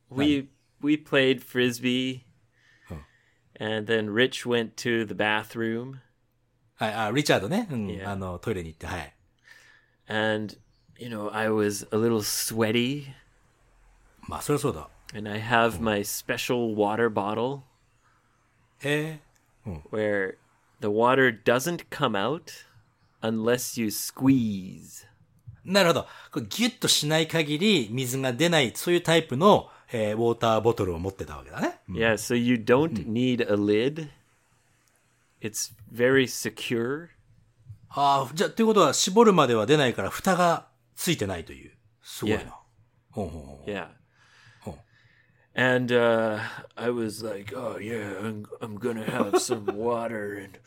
[0.09, 0.49] We
[0.81, 2.21] we played frisbee.
[2.89, 2.97] Huh.
[3.59, 5.99] And then Rich went to the bathroom
[6.75, 7.67] はい、あ、リチャードね。
[7.71, 8.09] うん、 Yeah.
[8.09, 9.13] あの、トイレに行って、はい。
[10.07, 10.57] and
[10.97, 13.07] you know, I was a little sweaty
[14.27, 14.89] まあ、そりゃそうだ。
[15.15, 17.61] and I have my special water bottle
[18.83, 19.19] へ
[19.65, 19.71] え。
[19.91, 20.37] where
[20.82, 22.52] the water doesn't come out
[23.22, 25.06] unless you squeeze.
[25.64, 26.06] なるほど。
[26.32, 31.80] これギュッとしない限り水が出ない、そういうタイプの、えーウォーターボトルを持ってたわけだね。
[31.88, 34.08] Yeah, so you don't need a lid.
[35.40, 37.08] It's very secure.
[37.88, 40.66] ああ、じゃあ、ということは、絞るまでは出ないから、蓋が
[40.96, 41.72] ついてないという。
[42.02, 42.38] すごいな。
[42.38, 42.50] Yeah.
[43.10, 43.88] ほうほうほう Yeah.
[45.55, 45.59] Oh.
[45.59, 46.39] And uh,
[46.77, 50.59] I was like, "Oh yeah, I'm, I'm gonna have some water." And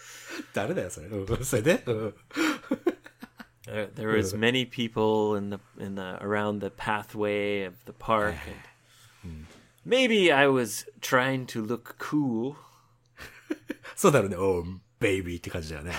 [0.53, 1.07] 誰だよ、それ。
[1.07, 2.14] うんそれで、うん
[3.68, 8.35] uh, there was many people in the in the around the pathway of the park.
[9.23, 9.46] And
[9.85, 12.57] maybe I was trying to look cool.
[13.94, 14.37] そうだろうね。
[14.37, 14.64] おう、
[14.99, 15.92] ベイビーって感じだよね。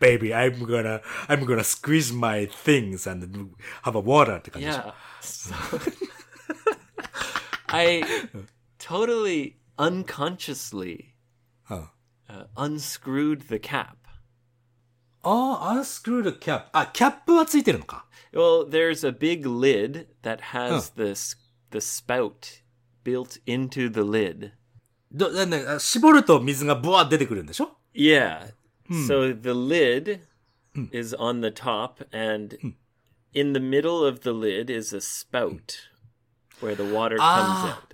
[0.00, 3.54] Baby, I'm gonna, I'm gonna squeeze my things and
[3.84, 4.80] have a water って感じでしょ。
[4.80, 4.94] Yeah.
[5.20, 5.54] So
[7.72, 8.02] I
[8.78, 11.14] totally unconsciously
[11.70, 11.88] うん
[12.28, 13.96] uh, unscrewed the cap.
[15.22, 16.68] ああ、アンスクルールキャップ。
[16.72, 18.06] あ、キャップはついてるのか。
[18.32, 21.36] Well, there's a big lid that has this
[21.70, 22.62] the spout
[23.04, 24.52] built into the lid.
[25.10, 28.52] ど、なんだ、あ絞ると水がブワー出てくるんでしょ Yeah.
[28.90, 30.20] So the lid
[30.92, 32.56] is on the top and
[33.34, 35.74] in the middle of the lid is a spout
[36.63, 37.77] Where the water comes Ah.
[37.77, 37.93] out.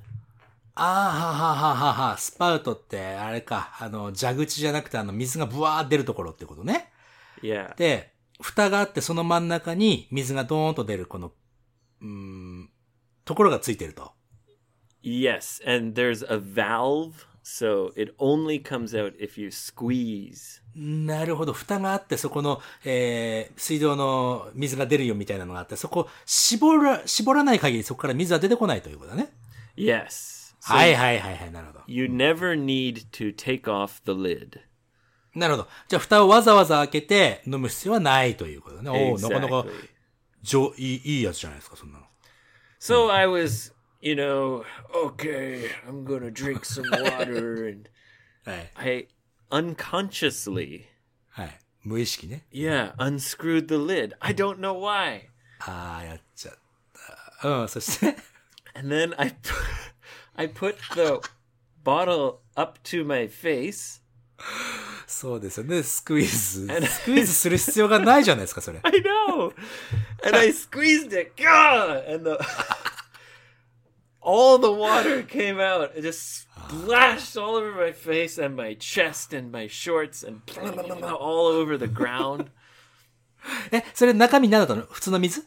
[0.76, 6.90] ああ、ははははは、スパウトって、あれか、あの、蛇口じゃなくて、あの、水がブワー出るところってことね。
[7.42, 7.76] Yeah.
[7.76, 11.34] で、蓋があって、その真ん中に水がドーンと出る、この、
[12.02, 12.70] うーん、
[13.26, 14.14] ところがついてると。
[15.04, 20.62] Yes, and there's a valve So it only comes out if you squeeze.
[20.76, 21.54] なるほど。
[21.54, 29.34] 蓋があって、そこの、えー、水道の水が出るよみたいなのがあって、そこ、絞ら、絞らない限りそこから水は出てこないということだね。
[29.76, 30.54] Yes.
[30.62, 31.80] So はいはいはいはい、なるほど。
[31.88, 34.60] you never need to take off the lid.
[35.34, 35.68] なるほど。
[35.88, 38.90] じゃあ、蓋をわざわざ開けて飲む必要はないということだね。
[38.92, 39.70] おおなかなか Exactly.
[40.44, 42.06] 上、いい、いいやつじゃないですか、そんなの。
[42.80, 47.89] So I was, you know, okay, I'm gonna drink some water, and
[48.45, 48.71] はい。
[48.75, 49.09] I
[49.51, 50.85] unconsciously,
[51.31, 51.59] はい。
[51.83, 52.45] 無意識ね。
[52.53, 54.15] yeah, unscrewed the lid.
[54.21, 55.29] I don't know why.
[55.61, 56.55] ああ、やっちゃっ
[57.41, 57.49] た。
[57.49, 58.17] うん、そして、
[58.75, 59.35] And then I, pu-
[60.35, 61.21] I put the
[61.85, 64.03] bottle up to my face.
[65.07, 65.83] そうですよね。
[65.83, 66.89] スクイーズ。
[66.89, 68.81] スクイーズする必要がないじゃないですか、それ。
[68.83, 69.53] I know,
[70.25, 72.03] and I squeezed it, Gah!
[72.13, 72.39] and the
[74.21, 75.93] all the water came out.
[75.95, 80.41] It just splashed all over my face and my chest and my shorts and
[81.03, 82.51] all over the ground.
[83.71, 85.47] え、それ中身何だったの普通の水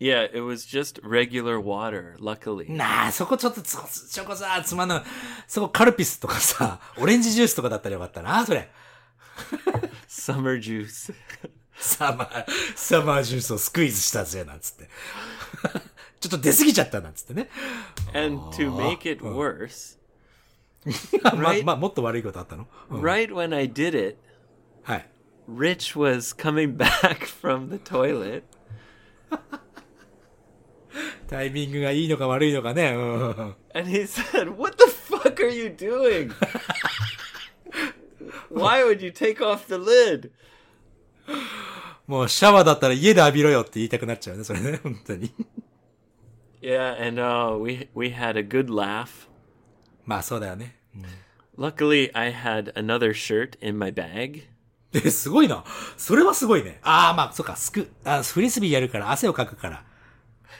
[0.00, 2.70] Yeah, it was just regular water, luckily.
[2.70, 3.76] なあ、そこちょっとつ、
[4.10, 5.02] ちょこさ、つまんない。
[5.46, 8.70] そこカルピスとかさ、オレンジジュースとかだったらよかったな、それ。
[10.08, 11.14] Summer juice.
[11.76, 12.44] サマー、
[12.76, 14.88] サマージュースをスクイーズしたぜ、なんつって。
[16.19, 17.49] ちょっと出過ぎちゃった、なんつってね。
[18.13, 19.97] And to make it worse,
[21.33, 24.17] ま.まあ、もっと悪いことあったの、うん right when I did it,
[24.83, 25.09] はい。
[25.49, 28.43] Rich was coming back from the toilet
[31.27, 32.93] タイミングがいいのか悪いのかね。
[32.93, 33.55] うん。
[33.73, 36.31] and he said, What the fuck are you doing?
[38.51, 40.31] Why would you take off the lid?
[42.07, 45.31] もうシャワーだったら家で浴びろよって言いたくなっちゃうね、それね、本当に。
[46.60, 49.28] Yeah, and uh, we we had a good laugh.
[50.04, 50.76] まあそうだよね。
[51.56, 54.44] Luckily, I had another shirt in my bag.
[54.92, 55.64] え、すごいな。
[55.96, 56.78] それはすごいね。
[56.82, 59.84] ああ、まあ、そっか、スク、あフリスビーやるから汗をかくから。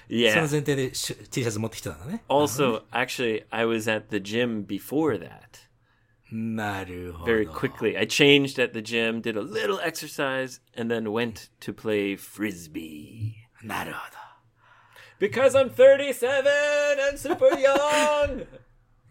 [0.09, 0.35] その Yeah.
[0.40, 2.22] 前提でシュ T シャツ持ってきてたんだね。
[2.29, 5.31] Also, actually, I was at the gym before that.
[6.31, 7.33] なるほど。
[7.33, 11.72] Very quickly, I changed at the gym, did a little exercise, and then went to
[11.74, 13.33] play frisbee.
[13.62, 13.98] なるほ
[15.20, 16.35] Because I'm 37
[17.09, 18.46] and super young.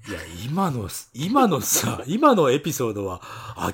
[0.08, 0.12] ど。
[0.12, 3.22] いや、今の、今のさ、今のエピソードは、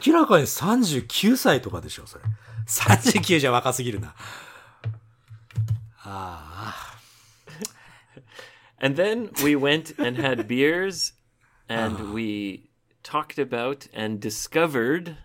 [0.06, 2.24] 明らかに39歳とかでしょ、それ。
[2.68, 4.13] 39じゃ若すぎるな。
[6.04, 6.96] あ
[8.82, 11.13] And then we went and had beers,
[11.68, 12.70] and we
[13.04, 15.18] talked about and discovered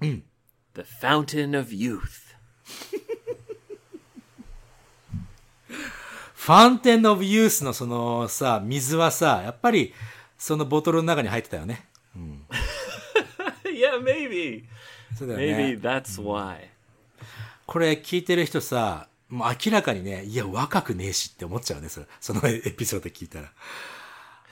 [0.00, 2.34] the fountain of youth.
[6.45, 9.95] ファンテンオブユースのそのさ、水はさ、やっぱり、
[10.37, 11.87] そのボトルの中に入ってたよね。
[13.65, 14.63] yeah, maybe.
[15.17, 15.81] そうだよ Maybe ね。
[15.81, 16.57] that's why.
[17.65, 22.05] これ聞いてる人さ、もう明らかにね、いや、若くねえしって思っちゃうね、それ。
[22.21, 23.51] そのエピソード聞いたら。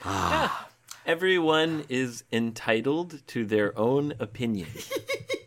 [1.06, 4.66] Everyone is entitled to their own opinion.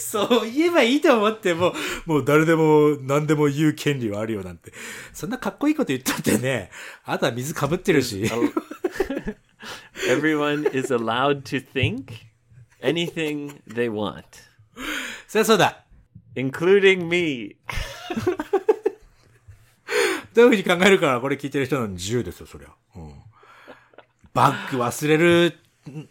[0.00, 1.74] そう言えばいいと思っても、
[2.06, 4.72] もう誰でも何でも言う権利はあるよなんて。
[5.12, 6.70] そんなかっこいいこと言ったってね、
[7.04, 8.24] あとは水かぶってるし。
[10.08, 12.12] Everyone is allowed to think
[12.82, 14.24] anything they want,
[15.28, 15.84] そりゃそうだ。
[16.34, 17.56] including me.
[20.34, 22.68] どういうふうに考えるからこれ聞いてる人の自由ですよ、そりゃ。
[22.96, 23.14] うん。
[24.32, 25.58] バッグ忘れる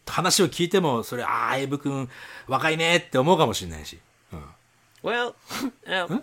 [0.05, 2.09] 話を聞いても、それ、ああ、エイブ君
[2.47, 3.99] 若いねって思うかもしれないし。
[5.03, 5.33] Well,
[5.87, 6.21] uh,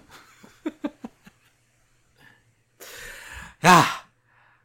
[3.62, 4.06] あ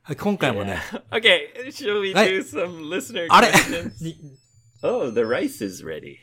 [0.04, 0.80] あ、今回もね、
[1.10, 4.04] okay, shall we do some listener あれ questions?
[4.04, 4.38] に
[4.84, 6.18] Oh, the rice is ready.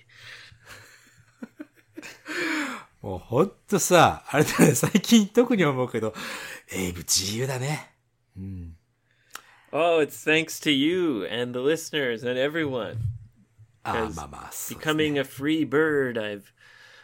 [3.01, 6.13] もうほんとさ、あれだね、最近特に思うけど、
[6.73, 7.95] エイブ自由だね。
[9.72, 12.98] Oh, it's thanks to you and the listeners and everyone.
[13.84, 16.54] ああ、 Because まあまあ、そうですね Becoming a free bird, I've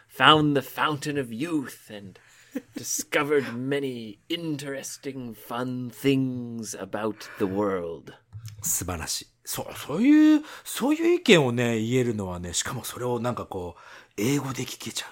[0.08, 2.18] found the fountain of youth and
[2.76, 8.12] discovered many interesting, fun things about the world.
[8.62, 9.26] 素晴らしい。
[9.44, 13.80] そう、そういう、そういう意見をね、言えるのはね、しかもそれをなんかこう、
[14.16, 15.06] 英語で聞けちゃ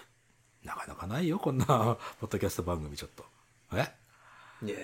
[0.65, 0.67] う。
[0.67, 3.25] なかなかないよ、こんな、ポッドキャスト番組ちょっと。
[3.73, 3.87] え
[4.63, 4.75] Yeah.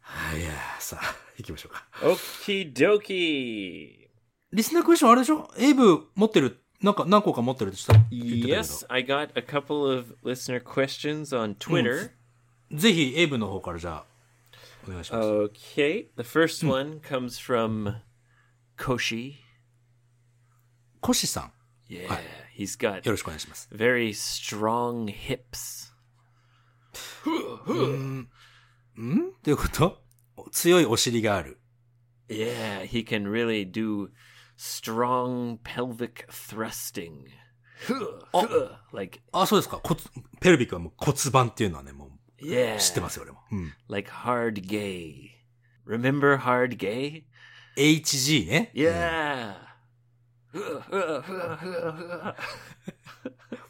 [0.00, 1.87] はいや、さあ、 行きましょうか。
[2.01, 4.07] Okie dokie.
[4.51, 12.09] リスナークエスチョンあれでしょエイブ持ってる、なんか何個か持ってるって言ってた言ってた Yes, I got a couple of listener questions on Twitter.
[12.69, 12.81] けど。
[12.81, 14.05] ぜひ、エイブの方からじゃあ、
[14.87, 15.27] お願いします。
[15.27, 17.95] Okay, the first one comes from
[18.77, 19.35] Koshi.
[21.01, 21.51] コシさん。
[21.89, 22.21] Yeah, Hi.
[22.57, 23.69] he's got よろしくお願いします。
[23.73, 25.91] very strong hips.
[27.25, 27.35] どう
[29.49, 30.02] いうこと
[30.53, 31.59] 強いお尻がある。
[32.29, 34.09] Yeah, he can really do
[34.55, 37.25] strong pelvic thrusting.
[38.93, 39.81] like あ、そうですか。
[39.83, 39.99] 骨、
[40.39, 43.39] ペルビックはもう骨盤っていうのはね、も yeah, う知ってますよ、俺も。
[43.51, 43.73] うん。
[43.89, 45.31] like hard gay.
[45.85, 47.23] Remember hard gay?
[47.75, 48.71] HG ね。
[48.75, 49.55] Yeah.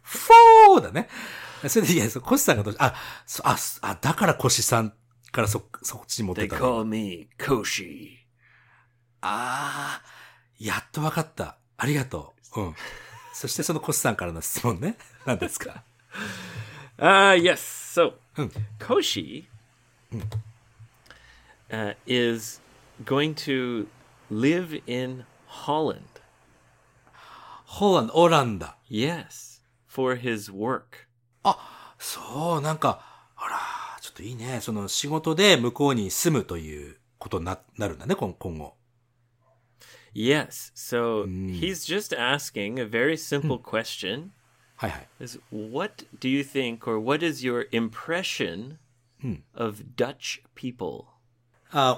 [0.02, 1.08] フォーだね。
[1.70, 2.94] それで、いや、コシさんがどうし、あ、
[3.26, 4.94] そあ、すあ、だからコシさん
[5.34, 8.18] からそ、そっちに持って they ったの？call me Koshi.
[9.22, 10.04] ああ、
[10.60, 11.58] やっとわかった。
[11.78, 12.62] ありがとう。
[12.62, 12.76] うん。
[13.34, 14.96] そしてそのコシさんからの質問ね。
[15.26, 15.84] 何ですか？
[16.98, 17.58] Ah, yes.
[17.60, 18.50] So, Hmm.
[18.80, 19.46] Koshi
[21.72, 22.62] uh, is
[23.04, 23.88] going to
[24.30, 25.26] live in
[25.66, 26.02] Holland.
[27.66, 28.78] ホーランド、オランダ。
[28.90, 31.08] Yes, for his work.
[31.44, 33.04] あ、そう、なんか、
[33.36, 33.58] あら、
[34.22, 34.60] いいね。
[34.62, 38.76] その仕事で向こうに住むということにな,なるんだね、今,今後。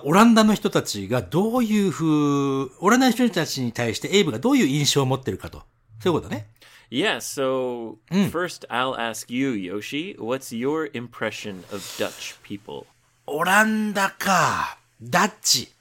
[0.03, 5.63] オランダの人たちがどういうふう、オランダの人たちに対してエイブがどういう印象を持ってるかと。
[5.99, 6.47] そういうことね。
[6.89, 7.17] Yeah.
[7.17, 7.99] So
[8.31, 10.15] first, I'll ask you, Yoshi.
[10.17, 12.85] What's your impression of Dutch people?
[13.27, 14.77] オランダか。
[15.01, 15.71] ダッチ。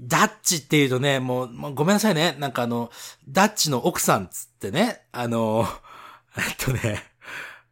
[0.00, 2.34] ダッチっていうとね、もう、もうごめんなさいね。
[2.38, 2.90] なんかあの、
[3.28, 5.66] ダッチの奥さんつってね、あの、
[6.36, 7.04] えっとね、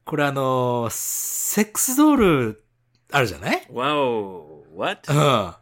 [0.05, 2.65] これあの、セックスドール
[3.11, 4.65] あるじゃない？Whoa!
[4.77, 5.11] What?
[5.13, 5.55] うん。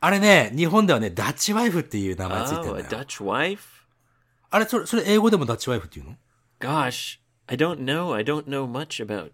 [0.00, 3.04] あれね、日本ではね、ダッチワイフっていう名前ついて Oh, る a んだよ。
[3.04, 3.58] Dutch wife?
[4.50, 6.16] あれ、それ、それ英語でもダッチワイフっていうの
[6.60, 8.14] ？Gosh, I don't know.
[8.14, 9.32] I don't know much about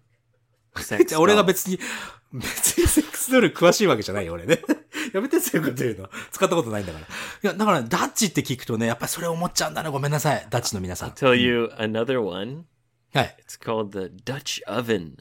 [0.77, 1.17] sex.
[1.21, 1.79] 俺が.別に、
[2.33, 4.61] 別にセックスドール詳しいわけじゃないよ、俺ね。
[5.13, 6.11] やめてそういうこと言うの。
[6.31, 7.05] 使ったことないんだから。
[7.07, 7.09] い
[7.43, 9.91] や、だから、ダッチって聞くとね、やっぱりそれ思っちゃうんだね。
[9.91, 10.47] ごめんなさい。
[10.51, 11.11] ダッチの皆さん。
[11.11, 12.65] Tell you another one.
[13.13, 13.37] はい。
[13.45, 15.17] It's called the Dutch oven.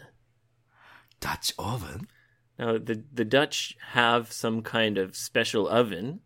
[1.19, 2.07] ダッチオーブン
[2.57, 6.19] Now, the the Dutch have some kind of special oven,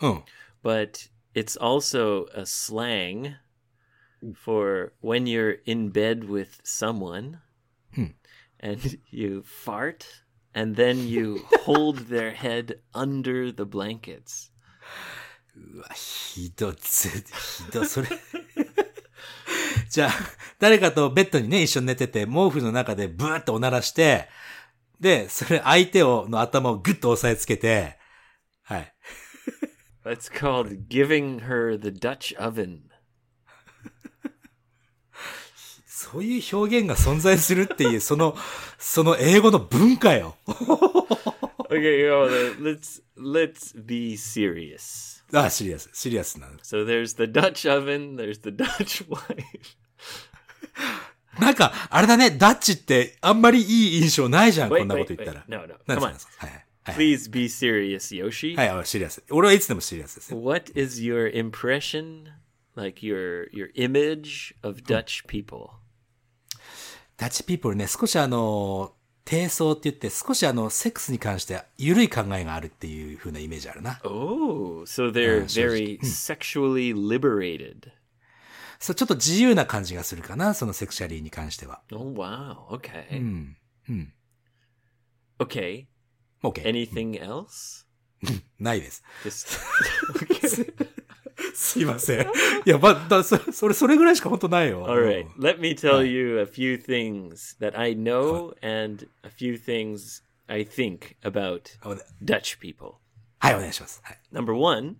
[0.00, 0.24] うん。
[0.64, 3.35] but it's also a slang
[4.33, 7.39] for when you're in bed with someone
[8.59, 10.05] and you fart
[10.53, 14.51] and then you hold their head under the blankets.
[15.57, 17.09] うわ、ひど、ぜ、
[17.63, 18.07] ひど、それ。
[19.89, 20.11] じゃあ、
[20.59, 24.27] 誰かとベッドにね、一緒に寝てて、毛布の中でブーっておならして、
[24.99, 27.97] で、それ相手を、の頭をグッと押さえつけて、
[28.63, 28.93] はい。
[30.04, 32.90] That's called giving her the Dutch oven.
[35.86, 38.34] そういう表現が存在するっていう、その、
[38.78, 40.36] その英語の文化よ。
[41.68, 42.08] Okay,
[42.58, 45.22] let's let's be serious.
[45.32, 46.56] あ、シリアス、シリアスなの。
[46.58, 49.44] So there's the Dutch oven, there's the Dutch wife.
[51.38, 55.50] なんか、あれだね、ダッチってあんまりいい印象ないじゃん、Wait, こんなこ wait, と言ったら wait.。
[55.50, 55.74] No, no.
[55.86, 56.46] なん Come で.すか。
[56.46, 58.56] はい Please be serious, Yoshi.
[58.56, 59.22] はい、はい、シリアス。
[59.30, 60.40] 俺はいつでもシリアスですよ。
[60.40, 62.24] What is your impression,
[62.74, 65.70] like your your image of Dutch people?
[67.16, 74.00] ダッチピープルね、少しあの、低層って言って、少しあの、セックスに関して緩い考えがあるっていう風なイメージあるな。
[74.04, 77.92] Oh, so they're Uh, very sexually liberated.
[78.78, 81.82] そう、ちょっと自由な感じがするかな、そのセクシャリーに関しては。
[81.92, 82.56] Oh wow.
[82.70, 83.18] Okay.
[83.18, 83.56] うん。
[83.88, 84.12] うん。
[85.38, 85.86] Okay.
[86.43, 86.63] OK。
[86.63, 87.85] Anything else?
[88.59, 89.03] ないです。
[89.23, 89.59] Just
[90.13, 90.95] okay.
[91.53, 92.21] すいません。
[92.21, 92.25] い
[92.65, 94.85] や、まだ、そそれ、それぐらいしか本当ないよ。
[94.87, 95.27] All right.
[95.39, 100.65] Let me tell you a few things that I know and a few things I
[100.65, 102.93] think about おね Dutch people.
[103.39, 104.01] はい、お願いします。
[104.03, 104.19] はい。
[104.33, 104.95] Number one,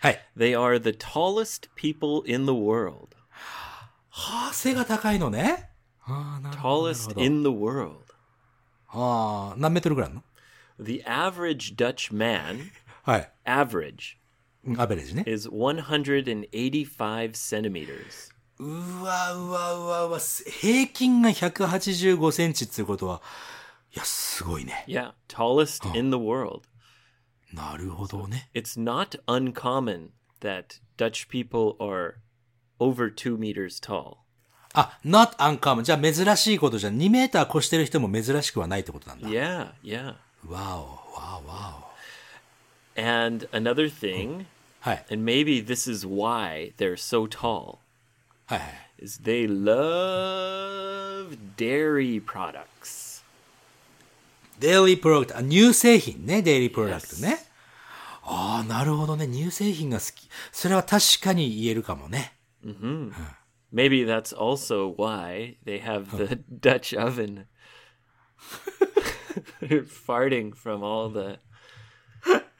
[0.00, 0.28] はい。
[0.36, 3.16] they are the tallest people in the world.
[4.08, 5.70] はあ、背が高いのね。
[6.04, 6.84] ああ、なるほど。
[6.86, 7.96] なる Tallest ほど in the world.
[8.88, 10.24] ああ、何メートルぐらいあるの
[10.81, 12.71] The average Dutch man,
[13.03, 13.31] はい。
[13.45, 14.17] average,
[14.65, 15.23] うんアベレージね。
[15.27, 18.31] is 185 centimeters.
[18.59, 23.21] うわうわうわうわ、平均が185センチっていうことは、
[23.93, 24.85] いや、すごいね。
[24.87, 26.61] Yeah, tallest in the world.
[27.53, 28.49] なるほどね。
[28.53, 30.09] It's not uncommon
[30.41, 32.15] that Dutch people are
[32.79, 34.17] over two meters tall.
[34.73, 35.83] あ、not uncommon.
[35.83, 39.27] じゃあ珍しいことじゃ、2メーター越してる人も珍しくはないってことなんだ。
[39.27, 40.15] Yeah, yeah.
[40.48, 41.86] わお、わお、わ
[42.96, 44.46] And another thing
[44.80, 45.06] はい。
[45.10, 47.78] and maybe this is why they're so tall,
[48.46, 49.04] はいはい。
[49.04, 53.22] is they love dairy products.
[54.58, 57.38] デイリープロダクト、あ、乳製品ね、デイリープロダクトね。
[58.22, 59.28] ああ、なるほどね。
[59.28, 60.28] 乳製品が好き。
[60.50, 62.32] それは確かに言えるかもね。
[63.72, 67.44] Maybe that's also why they have the Dutch oven.
[69.61, 71.39] They're farting from all the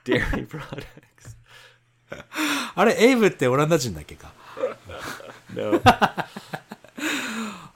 [0.05, 1.37] dairy products.
[2.75, 4.33] あれ、エイブってオランダ人だっけか。
[5.53, 5.81] No.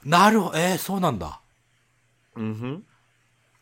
[0.04, 0.58] なるほど。
[0.58, 1.40] えー、そうなんだ。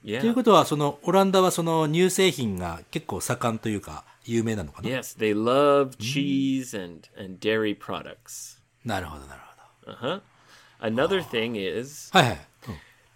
[0.05, 0.21] Yeah.
[0.21, 8.59] ということは、その、オランダはその乳製品が結構盛んというか、有名なのかな Yes, they love cheese and, and dairy products.
[8.85, 9.41] なるほど、なる
[9.85, 9.99] ほど。
[9.99, 10.23] Uh huh.
[10.81, 12.47] Another thing is はいはい。
[12.69, 12.75] うん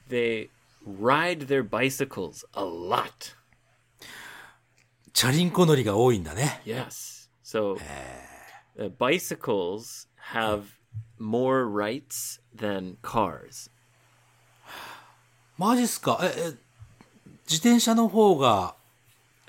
[0.08, 0.48] they
[0.85, 3.35] ride their bicycles a lot.
[5.13, 6.61] チャリンコ乗りが多いんだね。
[6.65, 7.29] Yes.
[7.43, 7.77] So
[8.77, 10.63] uh, bicycles have
[11.19, 13.69] more rights than cars.
[15.57, 16.41] マジっすかえ、え、
[17.47, 18.75] 自転車の方が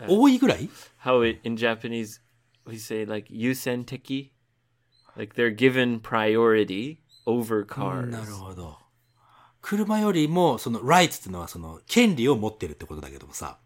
[0.07, 0.69] 多いぐらい
[1.03, 2.21] How it, in Japanese
[2.67, 4.31] we say like yusenteki,
[5.17, 8.11] like they're given priority over cars.
[8.11, 8.79] なるほど。
[9.62, 13.60] 車よりも、その、ライツっていうのは、その、権利を持ってるってことだけどもさ。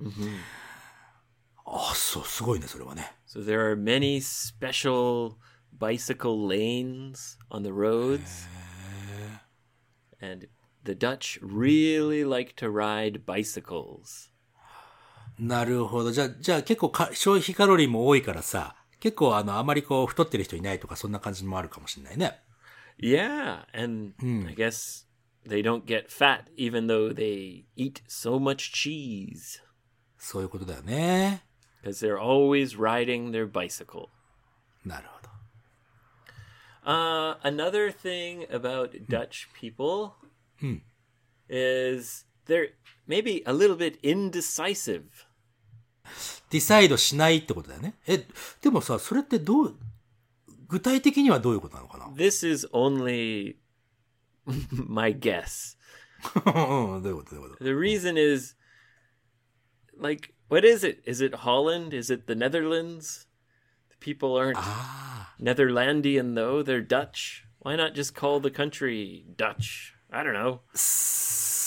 [1.65, 3.13] ああ、そう、すごいね、それはね。
[3.27, 5.35] So there are many special
[5.77, 8.47] bicycle lanes on the roads.
[10.21, 10.47] And
[10.83, 14.29] the Dutch really like to ride bicycles.
[15.39, 16.11] なるほど。
[16.11, 22.39] じゃあ、じゃあ結構か消費カロリーも多いからさ、結構あの、あまりこう、太ってる人いないとか、そんな感じもあるかもしれないね。
[22.99, 24.13] Yeah, and
[24.47, 25.05] I guess
[25.46, 29.62] they don't get fat even though they eat so much cheese
[30.18, 31.44] そういうことだよね。
[31.82, 34.08] because they're always riding their bicycle.
[34.84, 35.28] なるほど。
[36.84, 40.12] Uh, another thing about Dutch people
[41.48, 42.70] is they're
[43.06, 45.04] maybe a little bit indecisive.
[46.50, 47.94] ディサイドしないってことだよね。
[48.06, 48.26] え、
[48.62, 49.76] でもさ、それってどう、
[50.66, 53.56] 具体的にはどういうことなのかな This is only
[54.71, 55.75] my guess.
[56.33, 58.55] The reason is
[59.97, 61.01] like what is it?
[61.05, 61.93] Is it Holland?
[61.93, 63.27] Is it the Netherlands?
[63.89, 64.57] The people aren't
[65.39, 67.45] Netherlandian though, they're Dutch.
[67.59, 69.95] Why not just call the country Dutch?
[70.11, 70.59] I don't know.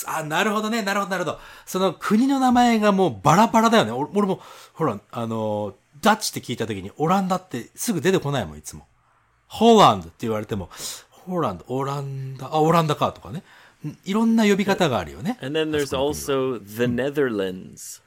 [0.07, 1.41] あ、なるほどね、なるほど、なるほど。
[1.65, 3.93] その国の名前がもうバラバラだよね。
[3.93, 4.41] 俺俺も、
[4.73, 8.87] ほら、あの、ダッチって聞いた時にオランダってすぐ出てこないもん、いつも。
[9.49, 10.71] ホーランドって言われても、
[11.27, 13.43] ホーランド、オランダ、あ、オランダかとかね。
[13.85, 15.39] んいろんな呼び方があるよね。
[15.43, 18.03] And then there's also the Netherlands,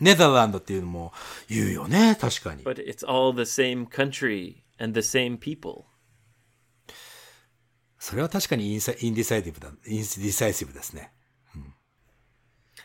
[0.00, 1.12] ネザーランドっていうのも
[1.48, 2.64] 言うよね、確かに。
[2.64, 5.84] but it's all the same country and the same people.
[7.98, 11.12] それは確かにインサインディサイティブだ、インディサイシブですね。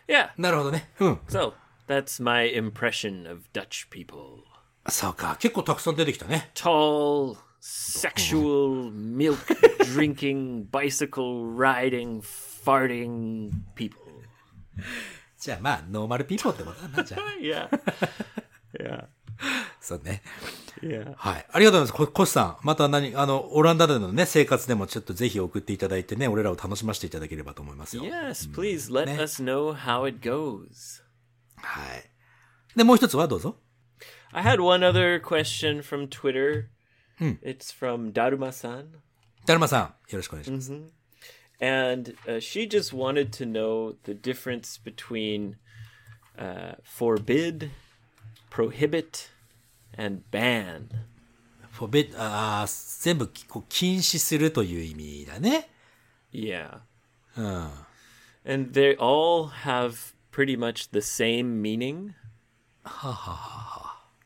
[0.08, 0.30] Yeah.
[0.38, 0.90] なるほどね。
[1.00, 1.14] うん。
[1.30, 1.54] So,
[1.88, 4.44] that's my impression of Dutch people.
[4.88, 5.36] そうか。
[5.40, 6.52] 結構たくさん出てきたね。
[6.54, 7.38] tall,
[7.68, 9.40] sexual milk
[9.80, 14.00] drinking bicycle riding farting people
[15.40, 17.68] じゃあまあ normal people ってことだなじいや
[18.80, 19.08] いや
[19.82, 20.22] そうね
[20.84, 21.46] いやはい。
[21.52, 22.12] ありがとうございます。
[22.12, 22.58] コシさん。
[22.62, 28.04] また何、あの、オランダでのね、生活でもちょっとぜひ送っていただいてね、俺らを楽しませていただければと思いますよ。
[28.04, 31.02] Yes, please let us know how it goes.
[31.56, 32.78] はい。
[32.78, 33.56] で、もう一つはどうぞ。
[34.34, 36.75] I had one other question from Twitter.
[37.21, 38.87] It's from Daruma-san.
[39.47, 40.73] だるまさん、よろしくお願いします。
[41.63, 45.57] And uh, she just wanted to know the difference between
[46.39, 47.71] uh, forbid,
[48.51, 49.29] prohibit,
[49.97, 50.89] and ban.
[51.73, 55.69] フォベあー全部こう禁止するという意味だね。
[56.33, 56.81] Yeah.
[57.37, 57.71] うん。
[58.45, 62.15] And they all have pretty much the same meaning.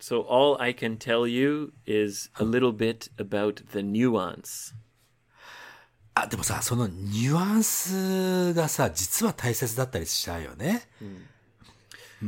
[0.01, 4.75] So all I can tell you is a little bit about the nuance.
[6.15, 10.83] あ、でもさ、そのニュアンスがさ、実は大切だったりしちゃうよね。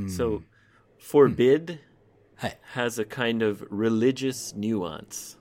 [0.08, 0.42] So
[1.00, 1.78] forbid
[2.36, 2.58] はい。
[2.74, 5.38] has a kind of religious nuance.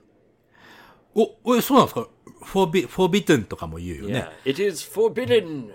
[1.14, 2.08] お、え、そうなんですか
[2.42, 4.12] フォービ、フォービトンとかも言うよ Yeah.
[4.12, 4.28] ね。
[4.44, 5.72] It is forbidden.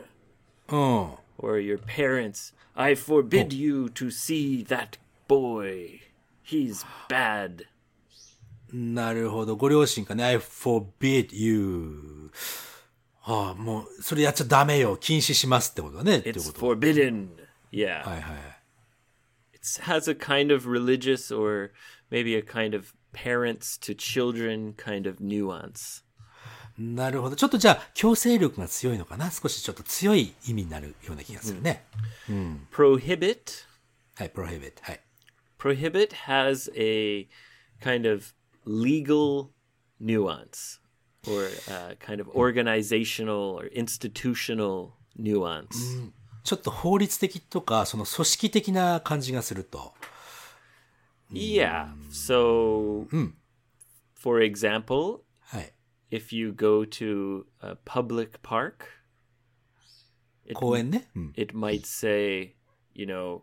[0.69, 0.77] うん。
[1.39, 5.99] Or your parents, I forbid you to see that boy.
[6.45, 7.65] He's bad.
[8.73, 9.55] なるほど。
[9.55, 10.23] ご両親かね。
[10.23, 12.31] I forbid you.
[13.23, 14.97] ああ、もう、それやっちゃダメよ。
[14.97, 16.19] 禁止しますってことだね。
[16.19, 16.75] っていう It's こと。
[16.75, 17.29] forbidden.
[17.71, 18.03] Yeah.
[18.07, 18.61] はいはい。
[19.53, 21.71] It has a kind of religious or
[22.09, 26.03] maybe a kind of parents to children kind of nuance.
[26.77, 27.35] なるほど。
[27.35, 31.85] ちょっとじゃあ、強制力が強いのかな少しちょっと強い意味になるような気がするね。
[32.71, 33.65] Prohibit
[34.15, 34.81] はい、プロヘビット。
[34.83, 35.01] はい。
[35.57, 37.27] prohibit has a
[37.79, 38.33] kind of
[38.65, 39.51] legal
[39.99, 40.79] nuance
[41.27, 45.75] or uh, kind of organizational or institutional nuance.
[46.43, 49.93] ちょっと法律的とか、その組織的な感じがすると。
[51.31, 51.93] Yeah.
[52.11, 53.07] So,
[54.15, 55.73] for example, はい。
[56.09, 58.87] if you go to a public park,
[60.45, 61.07] it, 公園ね。
[61.15, 61.33] うん。
[61.35, 62.55] it might say,
[62.93, 63.41] you know, uh,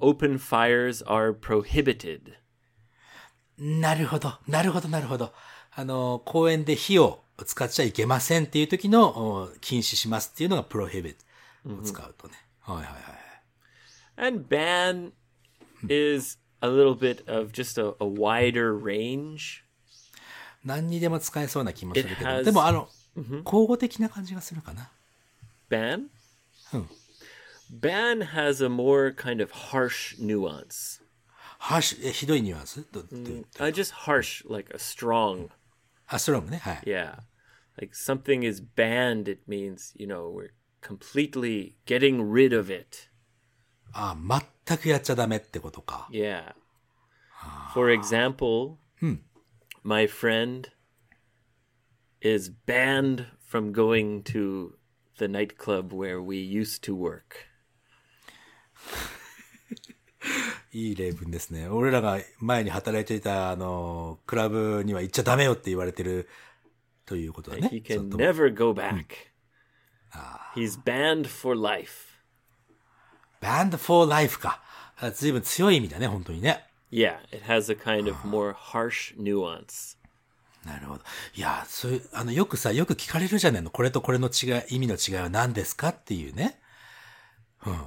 [0.00, 2.34] open fires are prohibited.
[3.58, 4.34] なるほど。
[4.46, 5.32] なるほど、なるほど。
[5.72, 11.16] あの、公園で火を使っちゃいけませんっていう時の、お禁止しますっていうのがプロヘビッ
[11.66, 12.34] トを使うとね。
[12.60, 12.96] はいはいはい。
[14.16, 15.12] And ban
[15.88, 19.62] is a little bit of just a, a wider range.
[20.64, 22.42] 何にでも使えそうな気もするけど。
[22.42, 22.88] でもあの、
[23.44, 24.90] 交互的な感じがするかな。
[25.70, 26.08] Ban?
[26.72, 26.86] Hmm.
[27.69, 31.01] Ban has a more kind of harsh nuance.
[31.59, 35.49] ハッシュ、え、ひどいニュアンスどど Uh, just harsh, like a strong.
[36.07, 36.57] あ、ストロングね。
[36.57, 36.81] はい。
[36.85, 37.19] Yeah.
[37.77, 40.51] Like something is banned, it means, you know, we're
[40.81, 43.09] completely getting rid of it.
[43.93, 44.15] あ、
[44.67, 46.09] 全くやっちゃダメってことか。
[46.11, 46.53] Yeah.
[47.73, 48.77] For example,
[49.83, 50.69] my friend
[52.21, 54.73] is banned from going to
[55.17, 57.47] the nightclub where we used to work.
[60.72, 61.68] いい例文ですね。
[61.68, 66.28] 俺らが前に働いていた、あの、クラブには行っちゃダメよって言われてる
[67.04, 67.68] ということだね。
[67.72, 69.06] He そ can の never go back.
[70.54, 72.16] He's banned for life.
[73.40, 74.62] band for life か。
[74.98, 76.64] あ随分強い意味だね、本当にね。
[76.90, 79.96] Yeah, it has a kind of more harsh nuance.
[80.64, 81.02] なるほど。
[81.34, 83.70] いや、そういう、あの、よくさ、よく聞かれるじゃないの。
[83.70, 86.58] これとこれの違い、意味の違いは何ですかっていうね。
[87.64, 87.86] うん。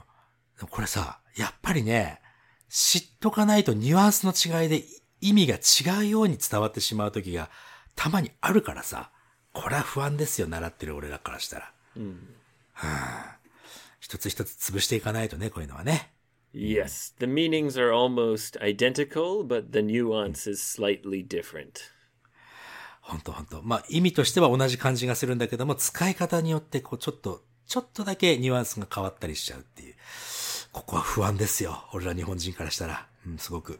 [0.67, 2.21] これさ、やっぱりね、
[2.69, 4.83] 知っとかないとニュアンスの違いで
[5.21, 5.55] 意味が
[5.95, 7.49] 違うように伝わってしまう時が
[7.95, 9.11] たまにあるからさ、
[9.53, 11.73] これは不安ですよ、習ってる俺らからしたら。
[12.73, 13.35] はあ
[13.99, 16.13] 一つ一つ潰していかないとね、こういうのはね。
[16.53, 21.73] Yes, the meanings are almost identical, but the nuance is slightly different.
[23.01, 23.61] ほんとほんと。
[23.63, 29.95] まあ意味としては同じ感じがするんだけども、使い方によってこうちょっと、ちょっとだけニュアンスが変わったりしちゃうっていう。
[30.79, 31.83] ここは不安ですよ。
[31.91, 33.05] 俺ら日本人からしたら。
[33.27, 33.79] うん、すごく。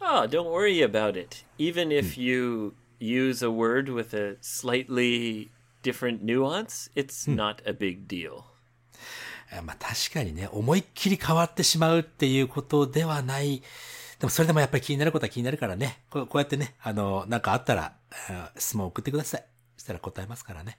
[0.00, 1.44] Oh, don't worry about it.
[1.58, 5.48] Even if you use a word with a slightly
[5.82, 8.42] different nuance, it's not a big deal.
[9.52, 13.62] えまあ確かにね、思いっきり変わってしまうっていうことではない。
[14.18, 16.02] でもそれでもやっぱり気になることは気になるからね。
[16.10, 17.94] こうこうやってね、あの、なんかあったら、
[18.28, 19.44] あ質問送ってください。
[19.76, 20.78] そしたら答えますからね。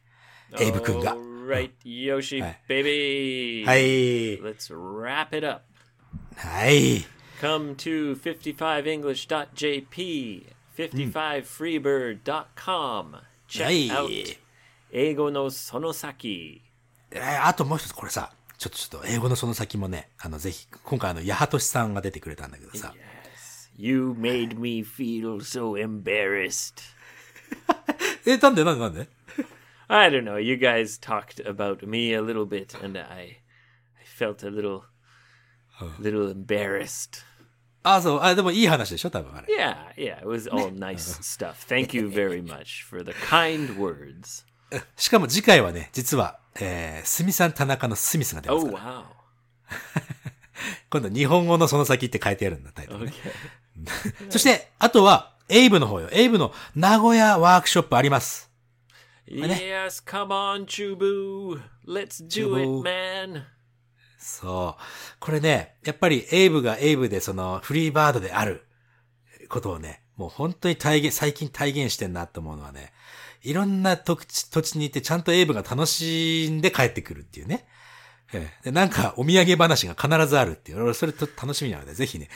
[0.59, 1.15] エイブ君が。
[1.47, 2.57] Right, Yoshi, Hi.
[2.67, 3.63] baby.
[3.65, 4.37] はい。
[4.41, 5.63] Let's wrap it up.
[6.35, 7.05] はい。
[7.41, 10.45] Come to 55english.jp,
[10.75, 13.15] 55freebird.com.
[13.47, 14.37] Check out
[14.91, 16.61] 英語のその先。
[17.11, 22.93] えーあともう一つこれさ、ちょっとちょっと英語のその先もね、あのぜひ、今回あの、八幡さんが出てくれたんだけどさ、
[23.77, 26.73] You made me feel so embarrassed.
[28.25, 29.07] え、なんでなんでなんで
[29.89, 30.37] I don't know.
[30.37, 34.83] You guys talked about me a little bit, and I, I felt a little,
[35.99, 37.23] little embarrassed.
[37.83, 39.47] あ、そう、あ、でもいい話でしょ多分あれ。
[39.47, 40.19] Yeah, yeah.
[40.19, 41.65] It was all nice stuff.
[41.67, 44.45] Thank you very much for the kind words.
[44.97, 48.83] しかも次回はね、実は、えー、スミさん田中のスミスが出ます Oh から。
[49.01, 49.03] wow.
[50.89, 53.13] 今度日本語のその先って書いてあるんだ、タイトルね。
[53.85, 54.31] Okay.
[54.31, 56.09] そして、あとは、エイブの方よ。
[56.11, 58.46] エイブの名古屋ワークショップあります。
[59.29, 61.61] Yes, come on, Chubu.
[61.85, 62.79] Let's do Chubu.
[62.79, 63.43] it, man.
[64.17, 64.81] そう。
[65.19, 68.65] これね、やっぱりエイブがエイブでそのフリーバードである
[69.49, 72.91] ことをね、もう本当に体現、最近体現してんなと思うのはね、
[73.43, 77.67] いろんな土地土地に行ってちゃんとエイブが楽しんで帰ってくるっていうね。
[78.33, 80.83] ええでなんかお土産話が必ずあるっていう。
[80.83, 82.29] 俺それと楽しみなので、ぜひね、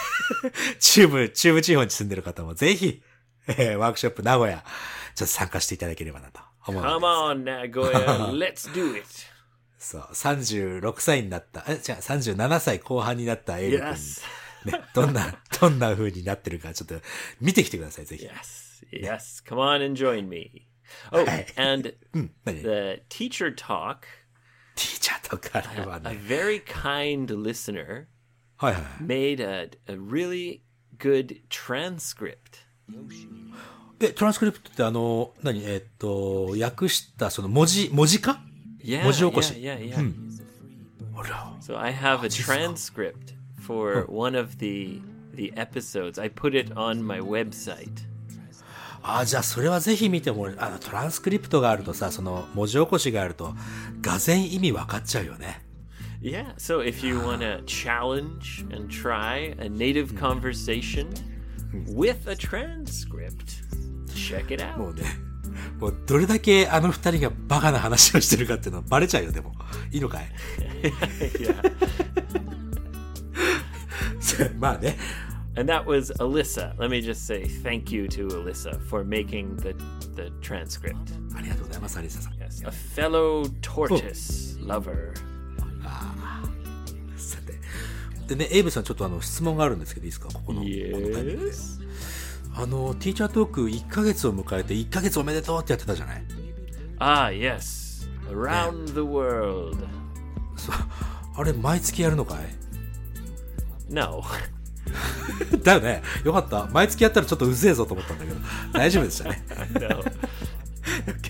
[0.80, 3.02] 中部、中部地方に住んでる方もぜひ、
[3.48, 4.64] えーワークショップ名古屋、
[5.14, 8.30] ちょっと参加していただければなと思うので Come on, Nagoya.
[8.32, 9.06] Let's do it.
[9.78, 14.22] そう、36歳になった、え、じゃあ37歳後半になったエイブ君 Yes.
[14.64, 17.00] ね、どんな、どんな風になってるか、ちょっと
[17.40, 18.26] 見てきてください、ぜひ。
[18.26, 18.70] Yes.
[18.92, 19.42] Yes.
[19.46, 20.66] Come on and join me.
[21.12, 21.24] Oh,
[21.56, 21.94] and
[22.44, 24.00] the teacher talk,
[24.76, 26.20] ィーチャーとかあれば a ね。
[26.26, 28.06] very kind listener
[28.56, 28.82] はいはい。
[29.02, 30.62] made a, a really
[30.98, 32.66] good transcript.
[34.00, 38.40] え、トランスクリプトってあの、何えーっと、訳したその文字、文字化
[38.82, 39.52] Yeah, 文字起こし。
[39.54, 40.14] yeah, yeah, yeah.
[41.14, 41.52] あら。
[41.60, 45.02] So I have a transcript for one of the
[45.34, 46.20] the episodes.
[46.20, 47.90] I put it on my website.
[49.02, 53.54] あじゃあそれはぜひ見てもらえあの、トランスクリプトがあるとさ、その文字起こしがあると、
[54.00, 55.62] がぜん意味分かっちゃうよね。
[56.22, 61.08] Yeah, so if you want to challenge and try a native conversation
[61.86, 63.62] with a transcript.
[64.76, 65.02] もうね、
[65.78, 69.52] もうどれだけあの二人がバカな話をしてるかっていうのバレちゃうよ、でも。
[69.92, 70.26] いいのかい？
[71.40, 71.54] Yeah.
[74.58, 74.96] まあね。
[75.56, 76.74] And that was Alyssa.
[76.78, 79.74] Let me just say thank you to Alyssa for making the
[80.14, 80.96] the transcript.
[81.36, 82.34] ありがとうございます、アリサさん。
[82.34, 85.12] Yes, a fellow tortoise lover.
[87.16, 87.54] さて。
[88.28, 90.28] でね、エイブさんちょっとあの質問があるんですけどいいですか？
[90.32, 90.60] ここの。
[90.60, 90.70] この
[91.12, 91.79] タイミングで Yes.
[92.54, 96.22] あの、ティーチャートーク1ヶ月を迎えて1ヶ月おめでとうってやってたじゃない
[96.98, 98.08] ？Ah, yes.
[98.30, 99.76] Around the world.
[100.56, 100.74] そう。
[101.36, 102.38] あれ、毎月やるのかい
[103.88, 104.22] ？No.
[105.62, 106.02] だよね。
[106.24, 106.66] よかった。
[106.72, 108.36] 毎月やったらちょっとうぜえぞと思ったんだけど、
[108.72, 109.44] 大丈夫でしたね。
[109.80, 110.04] no.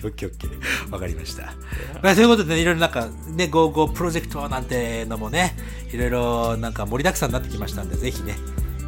[0.03, 0.91] オッケーオッケー。
[0.91, 1.53] わかりました。
[2.01, 5.55] まあ、ということでね、いろいろなんか、ね、ゴーゴープロジェクトなんてのもね、
[5.91, 8.35] いろいろなんか盛りだくさんになってきましたんで、ぜひね、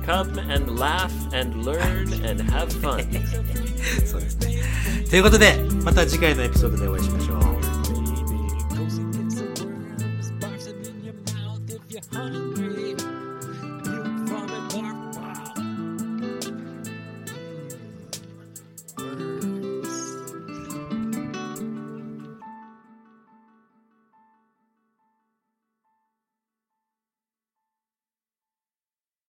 [0.05, 3.05] Come and laugh and learn and have fun.
[4.07, 4.63] そうですね。
[5.11, 7.42] ということで、また次回のエピソードでお会いしましょう。